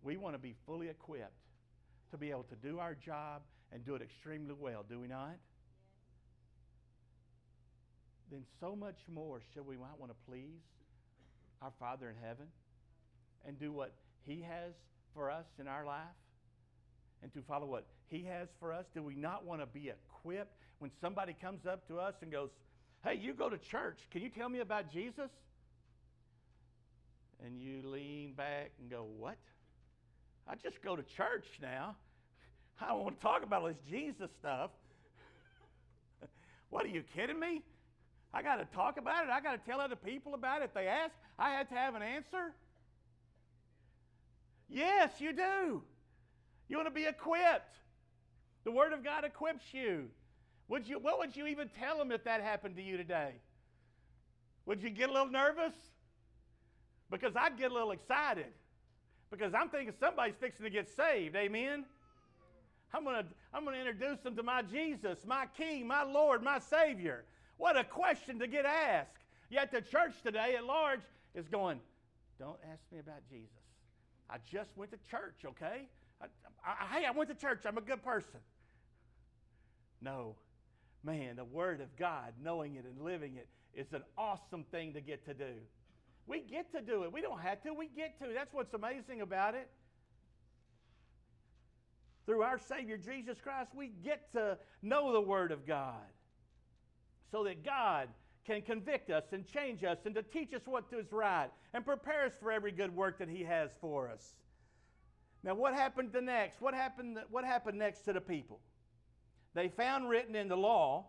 we 0.03 0.17
want 0.17 0.35
to 0.35 0.39
be 0.39 0.55
fully 0.65 0.89
equipped 0.89 1.31
to 2.11 2.17
be 2.17 2.29
able 2.29 2.43
to 2.43 2.55
do 2.55 2.79
our 2.79 2.95
job 2.95 3.41
and 3.71 3.85
do 3.85 3.95
it 3.95 4.01
extremely 4.01 4.53
well, 4.57 4.85
do 4.87 4.99
we 4.99 5.07
not? 5.07 5.35
Then 8.31 8.43
so 8.59 8.75
much 8.75 8.97
more 9.11 9.41
should 9.53 9.65
we 9.65 9.77
might 9.77 9.97
want 9.99 10.11
to 10.11 10.17
please 10.29 10.61
our 11.61 11.71
Father 11.79 12.09
in 12.09 12.15
heaven 12.21 12.47
and 13.47 13.59
do 13.59 13.71
what 13.71 13.93
He 14.23 14.41
has 14.41 14.73
for 15.13 15.29
us 15.29 15.45
in 15.59 15.67
our 15.67 15.85
life 15.85 16.01
and 17.21 17.33
to 17.33 17.41
follow 17.47 17.65
what 17.65 17.85
He 18.07 18.23
has 18.23 18.47
for 18.59 18.73
us? 18.73 18.85
Do 18.93 19.03
we 19.03 19.15
not 19.15 19.45
want 19.45 19.61
to 19.61 19.67
be 19.67 19.89
equipped 19.89 20.64
when 20.79 20.91
somebody 21.01 21.35
comes 21.39 21.65
up 21.65 21.87
to 21.87 21.99
us 21.99 22.15
and 22.21 22.31
goes, 22.31 22.49
Hey, 23.03 23.19
you 23.21 23.33
go 23.33 23.49
to 23.49 23.57
church. 23.57 23.99
Can 24.11 24.21
you 24.21 24.29
tell 24.29 24.49
me 24.49 24.59
about 24.59 24.91
Jesus? 24.91 25.29
And 27.45 27.59
you 27.59 27.81
lean 27.85 28.33
back 28.33 28.71
and 28.79 28.89
go, 28.89 29.05
What? 29.17 29.37
I 30.47 30.55
just 30.55 30.81
go 30.81 30.95
to 30.95 31.03
church 31.03 31.45
now. 31.61 31.95
I 32.81 32.89
don't 32.89 33.03
want 33.03 33.19
to 33.19 33.21
talk 33.21 33.43
about 33.43 33.61
all 33.61 33.67
this 33.67 33.77
Jesus 33.89 34.29
stuff. 34.39 34.71
what 36.69 36.85
are 36.85 36.89
you 36.89 37.03
kidding 37.15 37.39
me? 37.39 37.61
I 38.33 38.41
got 38.41 38.57
to 38.57 38.65
talk 38.75 38.97
about 38.97 39.23
it. 39.25 39.29
I 39.29 39.39
got 39.39 39.53
to 39.53 39.69
tell 39.69 39.79
other 39.79 39.95
people 39.95 40.33
about 40.33 40.61
it. 40.61 40.71
They 40.73 40.87
ask, 40.87 41.13
I 41.39 41.51
had 41.51 41.69
to 41.69 41.75
have 41.75 41.95
an 41.95 42.01
answer. 42.01 42.53
Yes, 44.69 45.11
you 45.19 45.31
do. 45.31 45.81
You 46.67 46.77
want 46.77 46.87
to 46.87 46.93
be 46.93 47.05
equipped. 47.05 47.77
The 48.65 48.71
Word 48.71 48.93
of 48.93 49.03
God 49.03 49.23
equips 49.23 49.63
you. 49.71 50.09
Would 50.67 50.87
you. 50.87 50.99
What 50.99 51.19
would 51.19 51.35
you 51.35 51.47
even 51.47 51.69
tell 51.69 51.97
them 51.97 52.11
if 52.11 52.23
that 52.23 52.41
happened 52.41 52.75
to 52.77 52.81
you 52.81 52.97
today? 52.97 53.33
Would 54.65 54.81
you 54.81 54.89
get 54.89 55.09
a 55.09 55.13
little 55.13 55.29
nervous? 55.29 55.73
Because 57.11 57.35
I'd 57.35 57.57
get 57.57 57.71
a 57.71 57.73
little 57.73 57.91
excited. 57.91 58.51
Because 59.29 59.53
I'm 59.53 59.69
thinking 59.69 59.93
somebody's 59.99 60.35
fixing 60.39 60.63
to 60.63 60.69
get 60.69 60.89
saved. 60.89 61.35
Amen? 61.35 61.85
I'm 62.93 63.03
going 63.03 63.17
to 63.17 63.25
I'm 63.53 63.63
going 63.63 63.75
to 63.75 63.81
introduce 63.81 64.19
them 64.19 64.35
to 64.35 64.43
my 64.43 64.61
Jesus, 64.61 65.19
my 65.25 65.45
King, 65.57 65.87
my 65.87 66.03
Lord, 66.03 66.41
my 66.41 66.59
Savior. 66.59 67.25
What 67.57 67.77
a 67.77 67.83
question 67.83 68.39
to 68.39 68.47
get 68.47 68.65
asked. 68.65 69.11
Yet 69.49 69.71
the 69.71 69.81
church 69.81 70.13
today 70.23 70.55
at 70.57 70.65
large 70.65 71.01
is 71.35 71.47
going, 71.47 71.79
Don't 72.39 72.57
ask 72.71 72.81
me 72.91 72.99
about 72.99 73.21
Jesus. 73.29 73.49
I 74.29 74.37
just 74.51 74.71
went 74.75 74.91
to 74.91 74.97
church, 75.09 75.45
okay? 75.45 75.87
I, 76.21 76.25
I, 76.65 76.99
hey, 76.99 77.05
I 77.05 77.11
went 77.11 77.29
to 77.29 77.35
church. 77.35 77.61
I'm 77.65 77.77
a 77.77 77.81
good 77.81 78.03
person. 78.03 78.39
No. 80.01 80.35
Man, 81.05 81.35
the 81.35 81.45
Word 81.45 81.81
of 81.81 81.95
God, 81.97 82.33
knowing 82.43 82.75
it 82.75 82.85
and 82.85 82.99
living 82.99 83.35
it, 83.35 83.47
is 83.79 83.93
an 83.93 84.01
awesome 84.17 84.63
thing 84.71 84.93
to 84.93 85.01
get 85.01 85.25
to 85.25 85.33
do. 85.33 85.53
We 86.25 86.41
get 86.41 86.71
to 86.73 86.81
do 86.81 87.03
it. 87.03 87.13
We 87.13 87.21
don't 87.21 87.39
have 87.39 87.61
to. 87.63 87.73
We 87.73 87.89
get 87.95 88.17
to. 88.19 88.25
That's 88.33 88.53
what's 88.53 88.73
amazing 88.73 89.21
about 89.21 89.53
it. 89.53 89.69
Through 92.25 92.41
our 92.41 92.57
Savior 92.57 92.97
Jesus 92.97 93.37
Christ, 93.39 93.69
we 93.75 93.91
get 94.03 94.31
to 94.33 94.57
know 94.81 95.13
the 95.13 95.21
Word 95.21 95.51
of 95.51 95.67
God 95.67 95.93
so 97.31 97.43
that 97.43 97.63
God 97.63 98.07
can 98.47 98.63
convict 98.63 99.11
us 99.11 99.25
and 99.31 99.45
change 99.45 99.83
us 99.83 99.99
and 100.05 100.15
to 100.15 100.23
teach 100.23 100.53
us 100.53 100.61
what 100.65 100.85
is 100.91 101.11
right 101.11 101.49
and 101.73 101.85
prepare 101.85 102.25
us 102.25 102.33
for 102.39 102.51
every 102.51 102.71
good 102.71 102.95
work 102.95 103.19
that 103.19 103.29
He 103.29 103.43
has 103.43 103.69
for 103.79 104.09
us. 104.09 104.33
Now, 105.43 105.53
what 105.53 105.75
happened 105.75 106.09
the 106.11 106.21
next? 106.21 106.61
What 106.61 106.73
happened, 106.73 107.19
what 107.29 107.45
happened 107.45 107.77
next 107.77 108.01
to 108.01 108.13
the 108.13 108.21
people? 108.21 108.59
They 109.55 109.69
found 109.69 110.09
written 110.09 110.35
in 110.35 110.49
the 110.49 110.57
law, 110.57 111.07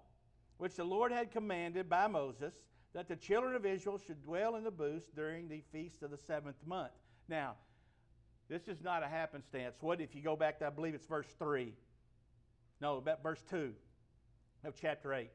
which 0.56 0.76
the 0.76 0.84
Lord 0.84 1.12
had 1.12 1.32
commanded 1.32 1.90
by 1.90 2.06
Moses, 2.06 2.54
that 2.94 3.08
the 3.08 3.16
children 3.16 3.54
of 3.56 3.66
Israel 3.66 3.98
should 3.98 4.22
dwell 4.22 4.54
in 4.54 4.64
the 4.64 4.70
booths 4.70 5.08
during 5.14 5.48
the 5.48 5.62
feast 5.72 6.02
of 6.02 6.12
the 6.12 6.16
seventh 6.16 6.64
month. 6.64 6.92
Now, 7.28 7.56
this 8.48 8.68
is 8.68 8.80
not 8.80 9.02
a 9.02 9.08
happenstance. 9.08 9.74
What 9.80 10.00
if 10.00 10.14
you 10.14 10.22
go 10.22 10.36
back 10.36 10.60
to, 10.60 10.66
I 10.66 10.70
believe 10.70 10.94
it's 10.94 11.06
verse 11.06 11.26
3. 11.40 11.74
No, 12.80 12.98
about 12.98 13.22
verse 13.22 13.42
2 13.50 13.72
of 14.64 14.74
chapter 14.80 15.12
8. 15.12 15.28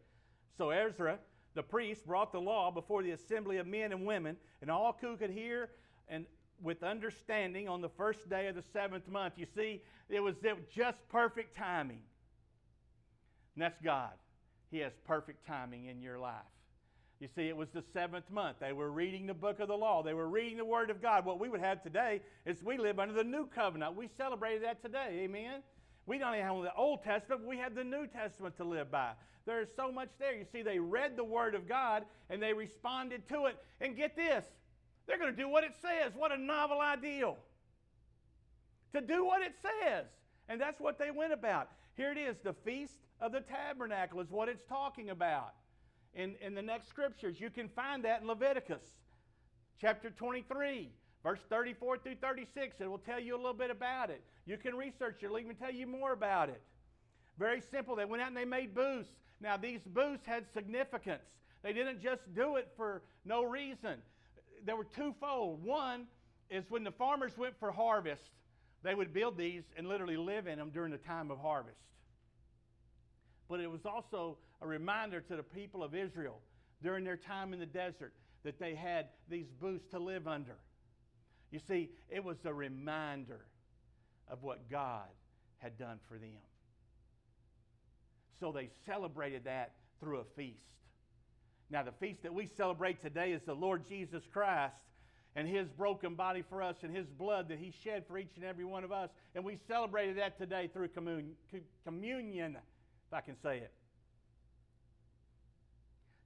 So 0.57 0.69
Ezra, 0.69 1.19
the 1.53 1.63
priest, 1.63 2.05
brought 2.07 2.31
the 2.31 2.39
law 2.39 2.71
before 2.71 3.03
the 3.03 3.11
assembly 3.11 3.57
of 3.57 3.67
men 3.67 3.91
and 3.91 4.05
women, 4.05 4.37
and 4.61 4.71
all 4.71 4.97
who 5.01 5.17
could 5.17 5.31
hear 5.31 5.69
and 6.07 6.25
with 6.63 6.81
understanding 6.81 7.67
on 7.67 7.81
the 7.81 7.89
first 7.89 8.29
day 8.29 8.47
of 8.47 8.55
the 8.55 8.63
seventh 8.71 9.09
month. 9.09 9.33
You 9.35 9.47
see, 9.53 9.81
it 10.07 10.21
was, 10.21 10.35
it 10.43 10.55
was 10.55 10.65
just 10.73 10.97
perfect 11.09 11.57
timing. 11.57 12.01
And 13.55 13.61
that's 13.61 13.79
God. 13.83 14.11
He 14.69 14.79
has 14.79 14.93
perfect 15.05 15.45
timing 15.45 15.85
in 15.85 16.01
your 16.01 16.17
life. 16.19 16.33
You 17.19 17.27
see, 17.35 17.47
it 17.47 17.55
was 17.55 17.69
the 17.69 17.83
seventh 17.93 18.29
month. 18.31 18.57
They 18.59 18.73
were 18.73 18.89
reading 18.89 19.27
the 19.27 19.33
book 19.33 19.59
of 19.59 19.67
the 19.67 19.77
law. 19.77 20.01
They 20.01 20.15
were 20.15 20.27
reading 20.27 20.57
the 20.57 20.65
Word 20.65 20.89
of 20.89 21.01
God. 21.01 21.23
What 21.23 21.39
we 21.39 21.49
would 21.49 21.59
have 21.59 21.83
today 21.83 22.21
is 22.45 22.63
we 22.63 22.77
live 22.77 22.97
under 22.97 23.13
the 23.13 23.23
new 23.23 23.45
covenant. 23.45 23.95
We 23.95 24.09
celebrated 24.17 24.63
that 24.63 24.81
today. 24.81 25.21
Amen. 25.23 25.61
We 26.07 26.17
don't 26.17 26.33
even 26.33 26.47
have 26.47 26.63
the 26.63 26.73
Old 26.73 27.03
Testament, 27.03 27.45
we 27.45 27.57
have 27.57 27.75
the 27.75 27.83
New 27.83 28.07
Testament 28.07 28.57
to 28.57 28.63
live 28.63 28.89
by. 28.89 29.11
There's 29.45 29.67
so 29.75 29.91
much 29.91 30.09
there. 30.19 30.35
You 30.35 30.45
see, 30.51 30.63
they 30.63 30.79
read 30.79 31.15
the 31.15 31.23
Word 31.23 31.53
of 31.53 31.67
God 31.67 32.05
and 32.29 32.41
they 32.41 32.53
responded 32.53 33.27
to 33.29 33.45
it. 33.45 33.57
And 33.79 33.95
get 33.95 34.15
this 34.15 34.45
they're 35.07 35.17
going 35.17 35.35
to 35.35 35.37
do 35.37 35.49
what 35.49 35.63
it 35.63 35.73
says. 35.81 36.13
What 36.15 36.31
a 36.31 36.37
novel 36.37 36.79
ideal. 36.79 37.37
To 38.93 39.01
do 39.01 39.25
what 39.25 39.41
it 39.41 39.53
says. 39.61 40.05
And 40.47 40.59
that's 40.59 40.79
what 40.79 40.97
they 40.97 41.11
went 41.11 41.33
about. 41.33 41.69
Here 41.97 42.11
it 42.11 42.17
is 42.17 42.37
the 42.43 42.53
Feast 42.53 42.93
of 43.21 43.31
the 43.31 43.41
Tabernacle 43.41 44.19
is 44.19 44.31
what 44.31 44.49
it's 44.49 44.63
talking 44.63 45.11
about. 45.11 45.53
In, 46.13 46.35
in 46.41 46.55
the 46.55 46.61
next 46.61 46.89
scriptures, 46.89 47.39
you 47.39 47.49
can 47.49 47.69
find 47.69 48.03
that 48.03 48.21
in 48.21 48.27
Leviticus 48.27 48.81
chapter 49.79 50.09
23, 50.09 50.89
verse 51.23 51.39
34 51.49 51.99
through 51.99 52.15
36. 52.15 52.81
It 52.81 52.89
will 52.89 52.97
tell 52.97 53.19
you 53.19 53.35
a 53.35 53.37
little 53.37 53.53
bit 53.53 53.69
about 53.69 54.09
it. 54.09 54.21
You 54.45 54.57
can 54.57 54.75
research 54.75 55.17
it, 55.21 55.25
it'll 55.25 55.39
even 55.39 55.55
tell 55.55 55.71
you 55.71 55.87
more 55.87 56.11
about 56.11 56.49
it. 56.49 56.61
Very 57.39 57.61
simple. 57.61 57.95
They 57.95 58.05
went 58.05 58.21
out 58.21 58.27
and 58.27 58.37
they 58.37 58.45
made 58.45 58.75
booths. 58.75 59.09
Now, 59.39 59.55
these 59.55 59.81
booths 59.85 60.25
had 60.25 60.45
significance. 60.53 61.23
They 61.63 61.73
didn't 61.73 62.01
just 62.01 62.21
do 62.35 62.55
it 62.57 62.69
for 62.75 63.03
no 63.23 63.43
reason. 63.43 63.95
There 64.65 64.75
were 64.75 64.83
twofold. 64.83 65.63
One 65.63 66.07
is 66.49 66.65
when 66.69 66.83
the 66.83 66.91
farmers 66.91 67.37
went 67.37 67.57
for 67.59 67.71
harvest, 67.71 68.29
they 68.83 68.95
would 68.95 69.13
build 69.13 69.37
these 69.37 69.63
and 69.77 69.87
literally 69.87 70.17
live 70.17 70.47
in 70.47 70.57
them 70.57 70.71
during 70.71 70.91
the 70.91 70.97
time 70.97 71.31
of 71.31 71.39
harvest. 71.39 71.77
But 73.51 73.59
it 73.59 73.69
was 73.69 73.85
also 73.85 74.37
a 74.61 74.67
reminder 74.67 75.19
to 75.19 75.35
the 75.35 75.43
people 75.43 75.83
of 75.83 75.93
Israel 75.93 76.39
during 76.81 77.03
their 77.03 77.17
time 77.17 77.51
in 77.51 77.59
the 77.59 77.65
desert 77.65 78.13
that 78.45 78.57
they 78.59 78.75
had 78.75 79.07
these 79.29 79.47
booths 79.59 79.83
to 79.91 79.99
live 79.99 80.25
under. 80.25 80.55
You 81.51 81.59
see, 81.59 81.89
it 82.07 82.23
was 82.23 82.37
a 82.45 82.53
reminder 82.53 83.41
of 84.29 84.41
what 84.41 84.69
God 84.71 85.09
had 85.57 85.77
done 85.77 85.99
for 86.07 86.17
them. 86.17 86.39
So 88.39 88.53
they 88.53 88.69
celebrated 88.85 89.43
that 89.43 89.73
through 89.99 90.19
a 90.19 90.25
feast. 90.37 90.63
Now, 91.69 91.83
the 91.83 91.91
feast 91.91 92.23
that 92.23 92.33
we 92.33 92.47
celebrate 92.55 93.01
today 93.01 93.33
is 93.33 93.41
the 93.45 93.53
Lord 93.53 93.85
Jesus 93.85 94.23
Christ 94.31 94.75
and 95.35 95.45
his 95.45 95.67
broken 95.67 96.15
body 96.15 96.43
for 96.49 96.63
us 96.63 96.77
and 96.83 96.95
his 96.95 97.07
blood 97.07 97.49
that 97.49 97.59
he 97.59 97.73
shed 97.83 98.05
for 98.07 98.17
each 98.17 98.31
and 98.37 98.45
every 98.45 98.65
one 98.65 98.85
of 98.85 98.93
us. 98.93 99.09
And 99.35 99.43
we 99.43 99.57
celebrated 99.67 100.19
that 100.19 100.37
today 100.37 100.69
through 100.71 100.87
communion, 101.83 102.57
if 103.11 103.17
I 103.17 103.21
can 103.21 103.35
say 103.41 103.57
it. 103.57 103.71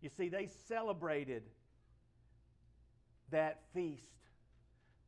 You 0.01 0.09
see, 0.15 0.29
they 0.29 0.47
celebrated 0.67 1.41
that 3.31 3.61
feast, 3.73 4.03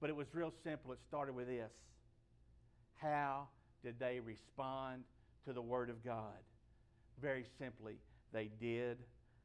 but 0.01 0.09
it 0.09 0.15
was 0.15 0.33
real 0.33 0.51
simple. 0.63 0.91
It 0.91 0.99
started 1.07 1.35
with 1.35 1.47
this 1.47 1.71
How 2.95 3.47
did 3.83 3.99
they 3.99 4.19
respond 4.19 5.03
to 5.45 5.53
the 5.53 5.61
Word 5.61 5.91
of 5.91 6.03
God? 6.03 6.41
Very 7.21 7.45
simply, 7.59 7.99
they 8.33 8.49
did 8.59 8.97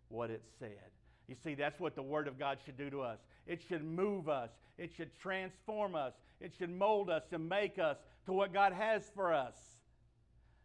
what 0.09 0.31
it 0.31 0.43
said. 0.59 0.91
You 1.29 1.37
see, 1.45 1.55
that's 1.55 1.79
what 1.79 1.95
the 1.95 2.03
Word 2.03 2.29
of 2.29 2.39
God 2.39 2.59
should 2.65 2.79
do 2.79 2.89
to 2.89 3.03
us. 3.03 3.19
It 3.47 3.61
should 3.69 3.85
move 3.85 4.31
us, 4.31 4.51
it 4.79 4.91
should 4.97 5.19
transform 5.19 5.95
us, 5.95 6.15
it 6.41 6.55
should 6.59 6.71
mold 6.71 7.11
us 7.11 7.25
and 7.31 7.47
make 7.47 7.79
us 7.79 7.99
to 8.25 8.33
what 8.33 8.55
God 8.55 8.73
has 8.73 9.03
for 9.15 9.35
us. 9.35 9.55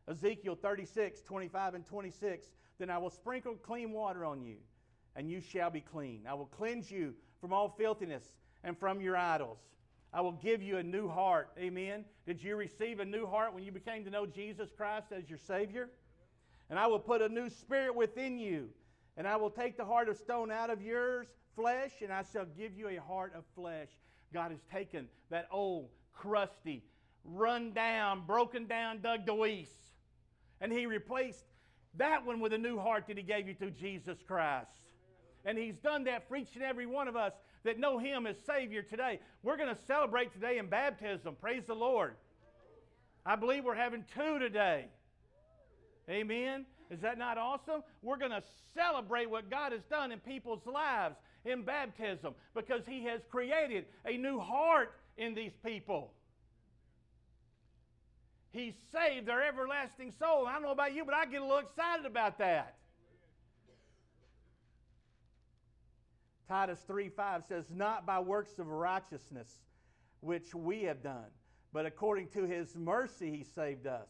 Ezekiel 0.09 0.57
36, 0.61 1.21
25 1.21 1.73
and 1.73 1.85
26. 1.85 2.47
Then 2.79 2.89
I 2.89 2.97
will 2.97 3.09
sprinkle 3.09 3.55
clean 3.55 3.91
water 3.91 4.23
on 4.23 4.41
you, 4.41 4.57
and 5.15 5.29
you 5.29 5.41
shall 5.41 5.69
be 5.69 5.81
clean. 5.81 6.21
I 6.29 6.33
will 6.33 6.45
cleanse 6.45 6.91
you 6.91 7.13
from 7.41 7.53
all 7.53 7.69
filthiness 7.77 8.23
and 8.63 8.77
from 8.77 9.01
your 9.01 9.17
idols. 9.17 9.59
I 10.13 10.21
will 10.21 10.33
give 10.33 10.61
you 10.61 10.77
a 10.77 10.83
new 10.83 11.07
heart. 11.07 11.49
Amen. 11.59 12.05
Did 12.25 12.41
you 12.41 12.55
receive 12.55 12.99
a 12.99 13.05
new 13.05 13.27
heart 13.27 13.53
when 13.53 13.63
you 13.63 13.71
became 13.71 14.03
to 14.05 14.09
know 14.09 14.25
Jesus 14.25 14.69
Christ 14.75 15.07
as 15.11 15.29
your 15.29 15.39
Savior? 15.39 15.89
And 16.69 16.79
I 16.79 16.87
will 16.87 16.99
put 16.99 17.21
a 17.21 17.29
new 17.29 17.49
spirit 17.49 17.95
within 17.95 18.39
you. 18.39 18.69
And 19.17 19.27
I 19.27 19.35
will 19.35 19.49
take 19.49 19.77
the 19.77 19.85
heart 19.85 20.09
of 20.09 20.17
stone 20.17 20.51
out 20.51 20.69
of 20.69 20.81
yours, 20.81 21.27
flesh, 21.55 21.91
and 22.01 22.13
I 22.13 22.23
shall 22.31 22.45
give 22.45 22.77
you 22.77 22.87
a 22.87 22.97
heart 22.97 23.33
of 23.35 23.43
flesh. 23.55 23.89
God 24.33 24.51
has 24.51 24.59
taken 24.71 25.07
that 25.29 25.47
old, 25.51 25.89
crusty, 26.13 26.83
run 27.23 27.73
down, 27.73 28.25
broken 28.25 28.67
down 28.67 29.01
Doug 29.01 29.25
DeWeese, 29.25 29.87
and 30.62 30.72
He 30.72 30.86
replaced 30.86 31.43
that 31.96 32.26
one 32.26 32.39
with 32.39 32.54
a 32.54 32.58
new 32.58 32.80
heart 32.80 33.06
that 33.08 33.17
He 33.17 33.24
gave 33.24 33.48
you 33.48 33.56
through 33.56 33.72
Jesus 33.72 34.17
Christ. 34.28 34.72
And 35.46 35.58
He's 35.58 35.78
done 35.78 36.04
that 36.06 36.28
for 36.28 36.36
each 36.36 36.56
and 36.56 36.63
every 36.63 36.86
one 36.86 37.08
of 37.08 37.15
us 37.15 37.34
that 37.63 37.80
know 37.80 37.98
Him 37.98 38.28
as 38.28 38.38
Savior 38.46 38.82
today. 38.82 39.20
We're 39.43 39.58
going 39.58 39.74
to 39.74 39.82
celebrate 39.88 40.34
today 40.34 40.58
in 40.58 40.67
baptism. 40.67 41.36
Praise 41.39 41.63
the 41.65 41.76
Lord. 41.76 42.15
I 43.26 43.36
believe 43.36 43.65
we're 43.65 43.76
having 43.76 44.06
two 44.15 44.39
today. 44.39 44.86
Amen. 46.10 46.65
Is 46.89 47.02
that 47.02 47.17
not 47.17 47.38
awesome? 47.38 47.84
We're 48.02 48.17
going 48.17 48.32
to 48.32 48.43
celebrate 48.74 49.30
what 49.30 49.50
God 49.50 49.74
has 49.74 49.82
done 49.89 50.12
in 50.12 50.20
people's 50.20 50.65
lives 50.65 51.17
in 51.43 51.63
baptism 51.63 52.34
because 52.56 52.86
He 52.88 53.04
has 53.04 53.22
created 53.30 53.86
a 54.06 54.17
new 54.17 54.39
heart 54.39 54.93
in 55.17 55.34
these 55.34 55.52
people. 55.65 56.12
He 58.58 58.74
saved 58.91 59.28
their 59.28 59.43
everlasting 59.43 60.12
soul. 60.12 60.48
I 60.48 60.54
don't 60.54 60.63
know 60.63 60.72
about 60.72 60.96
you, 60.96 61.06
but 61.06 61.13
I 61.13 61.28
get 61.28 61.41
a 61.41 61.46
little 61.46 61.60
excited 61.60 62.08
about 62.08 62.39
that. 62.39 62.76
Titus 66.48 66.80
3 66.88 67.10
5 67.10 67.43
says, 67.48 67.65
Not 67.70 68.08
by 68.08 68.20
works 68.20 68.58
of 68.58 68.67
righteousness 68.67 69.60
which 70.22 70.56
we 70.56 70.84
have 70.84 71.04
done, 71.04 71.30
but 71.72 71.86
according 71.86 72.30
to 72.30 72.46
his 72.46 72.76
mercy 72.76 73.30
he 73.30 73.43
saved 73.43 73.86
us 73.86 74.08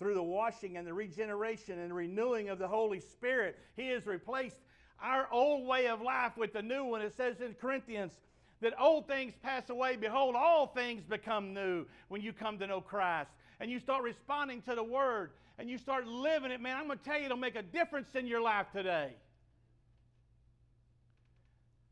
through 0.00 0.14
the 0.14 0.22
washing 0.22 0.76
and 0.76 0.84
the 0.84 0.94
regeneration 0.94 1.78
and 1.78 1.94
renewing 1.94 2.48
of 2.48 2.58
the 2.58 2.66
Holy 2.66 2.98
Spirit. 2.98 3.56
He 3.76 3.88
has 3.90 4.04
replaced 4.04 4.56
our 5.00 5.28
old 5.30 5.68
way 5.68 5.86
of 5.86 6.00
life 6.00 6.36
with 6.36 6.54
the 6.54 6.62
new 6.62 6.84
one. 6.84 7.02
It 7.02 7.14
says 7.16 7.40
in 7.40 7.54
Corinthians 7.54 8.14
that 8.60 8.74
old 8.80 9.06
things 9.06 9.34
pass 9.42 9.70
away. 9.70 9.96
Behold, 9.96 10.34
all 10.34 10.66
things 10.66 11.04
become 11.04 11.54
new 11.54 11.86
when 12.08 12.20
you 12.20 12.32
come 12.32 12.58
to 12.58 12.66
know 12.66 12.80
Christ. 12.80 13.30
And 13.60 13.70
you 13.70 13.78
start 13.78 14.02
responding 14.02 14.62
to 14.62 14.74
the 14.74 14.84
Word 14.84 15.30
and 15.58 15.70
you 15.70 15.78
start 15.78 16.06
living 16.06 16.50
it, 16.50 16.60
man. 16.60 16.76
I'm 16.76 16.86
going 16.86 16.98
to 16.98 17.04
tell 17.04 17.18
you, 17.18 17.26
it'll 17.26 17.36
make 17.36 17.56
a 17.56 17.62
difference 17.62 18.08
in 18.14 18.26
your 18.26 18.40
life 18.40 18.66
today. 18.72 19.12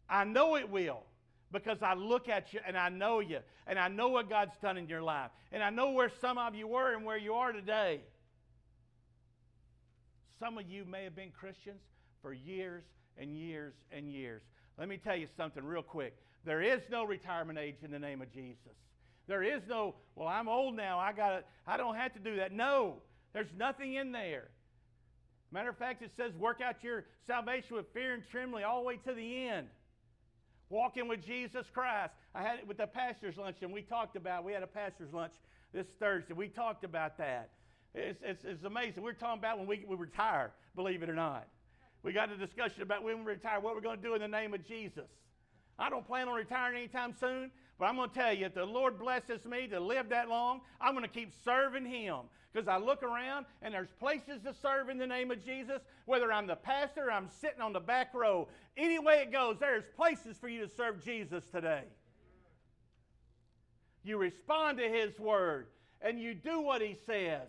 I 0.08 0.24
know 0.24 0.56
it 0.56 0.68
will 0.68 1.04
because 1.52 1.78
I 1.82 1.94
look 1.94 2.28
at 2.28 2.52
you 2.52 2.60
and 2.66 2.76
I 2.76 2.88
know 2.88 3.20
you 3.20 3.38
and 3.66 3.78
I 3.78 3.88
know 3.88 4.08
what 4.08 4.28
God's 4.28 4.56
done 4.60 4.76
in 4.76 4.88
your 4.88 5.02
life. 5.02 5.30
And 5.52 5.62
I 5.62 5.70
know 5.70 5.90
where 5.90 6.10
some 6.20 6.38
of 6.38 6.54
you 6.54 6.66
were 6.66 6.94
and 6.94 7.04
where 7.04 7.16
you 7.16 7.34
are 7.34 7.52
today. 7.52 8.00
Some 10.38 10.58
of 10.58 10.68
you 10.68 10.84
may 10.84 11.04
have 11.04 11.14
been 11.14 11.30
Christians 11.30 11.80
for 12.20 12.32
years 12.32 12.82
and 13.16 13.36
years 13.36 13.74
and 13.92 14.10
years. 14.10 14.42
Let 14.78 14.88
me 14.88 14.96
tell 14.96 15.16
you 15.16 15.28
something 15.36 15.62
real 15.64 15.82
quick. 15.82 16.16
There 16.44 16.60
is 16.60 16.80
no 16.90 17.04
retirement 17.04 17.58
age 17.58 17.76
in 17.82 17.90
the 17.90 17.98
name 17.98 18.20
of 18.20 18.32
Jesus. 18.32 18.76
There 19.32 19.42
is 19.42 19.62
no, 19.66 19.94
well, 20.14 20.28
I'm 20.28 20.46
old 20.46 20.76
now. 20.76 20.98
I 20.98 21.14
got 21.14 21.44
I 21.66 21.78
don't 21.78 21.94
have 21.94 22.12
to 22.12 22.18
do 22.18 22.36
that. 22.36 22.52
No. 22.52 22.96
There's 23.32 23.48
nothing 23.56 23.94
in 23.94 24.12
there. 24.12 24.48
Matter 25.50 25.70
of 25.70 25.78
fact, 25.78 26.02
it 26.02 26.10
says 26.14 26.34
work 26.34 26.60
out 26.60 26.84
your 26.84 27.06
salvation 27.26 27.76
with 27.76 27.86
fear 27.94 28.12
and 28.12 28.22
trembling 28.30 28.64
all 28.64 28.82
the 28.82 28.86
way 28.86 28.98
to 29.06 29.14
the 29.14 29.48
end. 29.48 29.68
Walking 30.68 31.08
with 31.08 31.24
Jesus 31.24 31.64
Christ. 31.72 32.12
I 32.34 32.42
had 32.42 32.58
it 32.58 32.68
with 32.68 32.76
the 32.76 32.86
pastor's 32.86 33.38
lunch, 33.38 33.56
and 33.62 33.72
we 33.72 33.80
talked 33.80 34.16
about, 34.16 34.44
we 34.44 34.52
had 34.52 34.62
a 34.62 34.66
pastor's 34.66 35.14
lunch 35.14 35.32
this 35.72 35.86
Thursday. 35.98 36.34
We 36.34 36.48
talked 36.48 36.84
about 36.84 37.16
that. 37.16 37.52
It's, 37.94 38.20
it's, 38.22 38.44
it's 38.44 38.64
amazing. 38.64 39.02
We're 39.02 39.14
talking 39.14 39.38
about 39.38 39.56
when 39.56 39.66
we, 39.66 39.82
we 39.88 39.96
retire, 39.96 40.52
believe 40.76 41.02
it 41.02 41.08
or 41.08 41.14
not. 41.14 41.48
We 42.02 42.12
got 42.12 42.30
a 42.30 42.36
discussion 42.36 42.82
about 42.82 43.02
when 43.02 43.24
we 43.24 43.32
retire, 43.32 43.60
what 43.60 43.74
we're 43.74 43.80
going 43.80 43.96
to 43.96 44.02
do 44.02 44.14
in 44.14 44.20
the 44.20 44.28
name 44.28 44.52
of 44.52 44.62
Jesus. 44.68 45.08
I 45.78 45.88
don't 45.88 46.06
plan 46.06 46.28
on 46.28 46.34
retiring 46.34 46.76
anytime 46.76 47.14
soon, 47.18 47.50
but 47.82 47.88
I'm 47.88 47.96
going 47.96 48.10
to 48.10 48.14
tell 48.14 48.32
you, 48.32 48.46
if 48.46 48.54
the 48.54 48.64
Lord 48.64 48.96
blesses 48.96 49.44
me 49.44 49.66
to 49.66 49.80
live 49.80 50.10
that 50.10 50.28
long, 50.28 50.60
I'm 50.80 50.94
going 50.94 51.02
to 51.04 51.10
keep 51.10 51.32
serving 51.44 51.84
Him. 51.84 52.18
Because 52.52 52.68
I 52.68 52.76
look 52.76 53.02
around 53.02 53.44
and 53.60 53.74
there's 53.74 53.90
places 53.98 54.40
to 54.44 54.54
serve 54.54 54.88
in 54.88 54.98
the 54.98 55.06
name 55.08 55.32
of 55.32 55.44
Jesus, 55.44 55.82
whether 56.06 56.32
I'm 56.32 56.46
the 56.46 56.54
pastor 56.54 57.08
or 57.08 57.10
I'm 57.10 57.28
sitting 57.40 57.60
on 57.60 57.72
the 57.72 57.80
back 57.80 58.14
row. 58.14 58.46
Any 58.76 59.00
way 59.00 59.14
it 59.22 59.32
goes, 59.32 59.56
there's 59.58 59.82
places 59.96 60.36
for 60.38 60.48
you 60.48 60.60
to 60.64 60.68
serve 60.72 61.04
Jesus 61.04 61.42
today. 61.52 61.82
You 64.04 64.16
respond 64.16 64.78
to 64.78 64.88
His 64.88 65.18
word 65.18 65.66
and 66.00 66.20
you 66.20 66.34
do 66.34 66.60
what 66.60 66.82
He 66.82 66.96
says. 67.04 67.48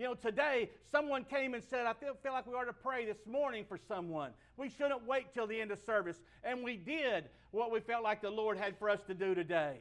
You 0.00 0.06
know, 0.06 0.14
today 0.14 0.70
someone 0.90 1.24
came 1.24 1.52
and 1.52 1.62
said, 1.62 1.84
I 1.86 1.92
feel, 1.92 2.16
feel 2.22 2.32
like 2.32 2.46
we 2.46 2.54
ought 2.54 2.64
to 2.64 2.72
pray 2.72 3.04
this 3.04 3.26
morning 3.26 3.66
for 3.68 3.78
someone. 3.86 4.30
We 4.56 4.70
shouldn't 4.70 5.06
wait 5.06 5.34
till 5.34 5.46
the 5.46 5.60
end 5.60 5.70
of 5.70 5.78
service. 5.80 6.16
And 6.42 6.64
we 6.64 6.76
did 6.76 7.24
what 7.50 7.70
we 7.70 7.80
felt 7.80 8.02
like 8.02 8.22
the 8.22 8.30
Lord 8.30 8.56
had 8.56 8.78
for 8.78 8.88
us 8.88 9.00
to 9.08 9.14
do 9.14 9.34
today. 9.34 9.80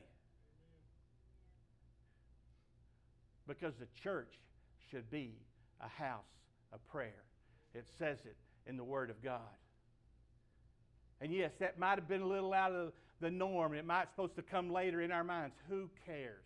because 3.49 3.73
the 3.75 3.87
church 4.01 4.39
should 4.89 5.09
be 5.09 5.33
a 5.81 5.87
house 5.87 6.21
of 6.71 6.85
prayer. 6.87 7.23
It 7.73 7.85
says 7.97 8.19
it 8.23 8.37
in 8.65 8.77
the 8.77 8.83
Word 8.83 9.09
of 9.09 9.21
God. 9.21 9.39
And 11.19 11.33
yes, 11.33 11.51
that 11.59 11.77
might 11.77 11.95
have 11.95 12.07
been 12.07 12.21
a 12.21 12.27
little 12.27 12.53
out 12.53 12.71
of 12.71 12.93
the 13.19 13.29
norm. 13.29 13.73
It 13.73 13.85
might 13.85 14.09
supposed 14.11 14.35
to 14.35 14.43
come 14.43 14.71
later 14.71 15.01
in 15.01 15.11
our 15.11 15.23
minds. 15.23 15.55
Who 15.67 15.89
cares? 16.05 16.45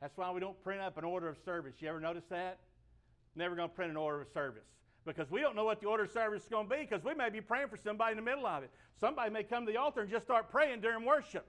That's 0.00 0.16
why 0.16 0.30
we 0.30 0.40
don't 0.40 0.60
print 0.62 0.80
up 0.80 0.98
an 0.98 1.04
order 1.04 1.28
of 1.28 1.36
service. 1.44 1.74
You 1.80 1.88
ever 1.88 2.00
notice 2.00 2.24
that? 2.30 2.58
Never 3.34 3.54
going 3.54 3.68
to 3.68 3.74
print 3.74 3.90
an 3.90 3.96
order 3.96 4.22
of 4.22 4.28
service 4.32 4.64
because 5.06 5.30
we 5.30 5.40
don't 5.40 5.54
know 5.54 5.64
what 5.64 5.80
the 5.80 5.86
order 5.86 6.04
of 6.04 6.10
service 6.10 6.42
is 6.42 6.48
going 6.48 6.68
to 6.68 6.74
be 6.74 6.82
because 6.82 7.04
we 7.04 7.14
may 7.14 7.30
be 7.30 7.40
praying 7.40 7.68
for 7.68 7.76
somebody 7.76 8.12
in 8.12 8.16
the 8.16 8.22
middle 8.22 8.46
of 8.46 8.62
it. 8.62 8.70
Somebody 9.00 9.30
may 9.30 9.44
come 9.44 9.64
to 9.64 9.72
the 9.72 9.78
altar 9.78 10.00
and 10.00 10.10
just 10.10 10.24
start 10.24 10.50
praying 10.50 10.80
during 10.80 11.04
worship. 11.04 11.46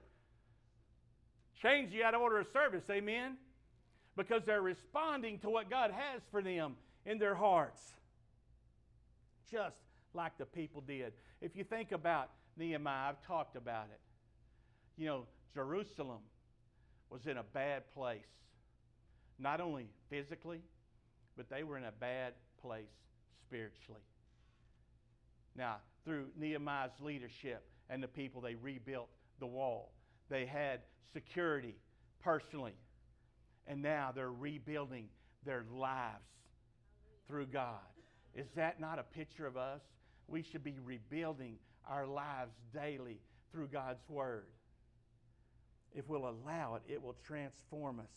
Change 1.60 1.90
the 1.90 2.04
order 2.16 2.38
of 2.38 2.46
service, 2.52 2.84
amen? 2.88 3.36
Because 4.16 4.44
they're 4.44 4.62
responding 4.62 5.38
to 5.40 5.50
what 5.50 5.68
God 5.68 5.90
has 5.90 6.22
for 6.30 6.40
them 6.40 6.76
in 7.04 7.18
their 7.18 7.34
hearts. 7.34 7.82
Just 9.50 9.76
like 10.14 10.38
the 10.38 10.46
people 10.46 10.80
did. 10.80 11.12
If 11.40 11.56
you 11.56 11.64
think 11.64 11.92
about 11.92 12.30
Nehemiah, 12.56 13.10
I've 13.10 13.26
talked 13.26 13.56
about 13.56 13.86
it. 13.92 14.00
You 14.96 15.06
know, 15.06 15.24
Jerusalem 15.54 16.20
was 17.10 17.26
in 17.26 17.38
a 17.38 17.42
bad 17.42 17.90
place, 17.92 18.20
not 19.38 19.60
only 19.60 19.86
physically, 20.10 20.62
but 21.36 21.48
they 21.48 21.62
were 21.62 21.78
in 21.78 21.84
a 21.84 21.92
bad 21.92 22.34
place 22.60 22.90
spiritually. 23.46 24.00
Now, 25.56 25.76
through 26.04 26.26
Nehemiah's 26.38 26.92
leadership 27.00 27.64
and 27.90 28.02
the 28.02 28.08
people, 28.08 28.40
they 28.40 28.54
rebuilt 28.54 29.08
the 29.40 29.46
wall. 29.46 29.92
They 30.28 30.46
had 30.46 30.80
security 31.12 31.76
personally. 32.22 32.74
And 33.66 33.82
now 33.82 34.12
they're 34.14 34.32
rebuilding 34.32 35.08
their 35.44 35.64
lives 35.72 36.24
through 37.26 37.46
God. 37.46 37.78
Is 38.34 38.46
that 38.56 38.80
not 38.80 38.98
a 38.98 39.02
picture 39.02 39.46
of 39.46 39.56
us? 39.56 39.80
We 40.26 40.42
should 40.42 40.64
be 40.64 40.76
rebuilding 40.84 41.56
our 41.88 42.06
lives 42.06 42.54
daily 42.72 43.20
through 43.52 43.68
God's 43.68 44.08
Word. 44.08 44.46
If 45.94 46.08
we'll 46.08 46.28
allow 46.28 46.76
it, 46.76 46.82
it 46.88 47.02
will 47.02 47.16
transform 47.26 48.00
us. 48.00 48.12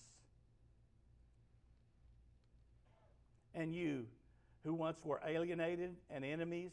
And 3.53 3.73
you, 3.73 4.05
who 4.63 4.73
once 4.73 5.03
were 5.03 5.21
alienated 5.25 5.95
and 6.09 6.23
enemies 6.23 6.71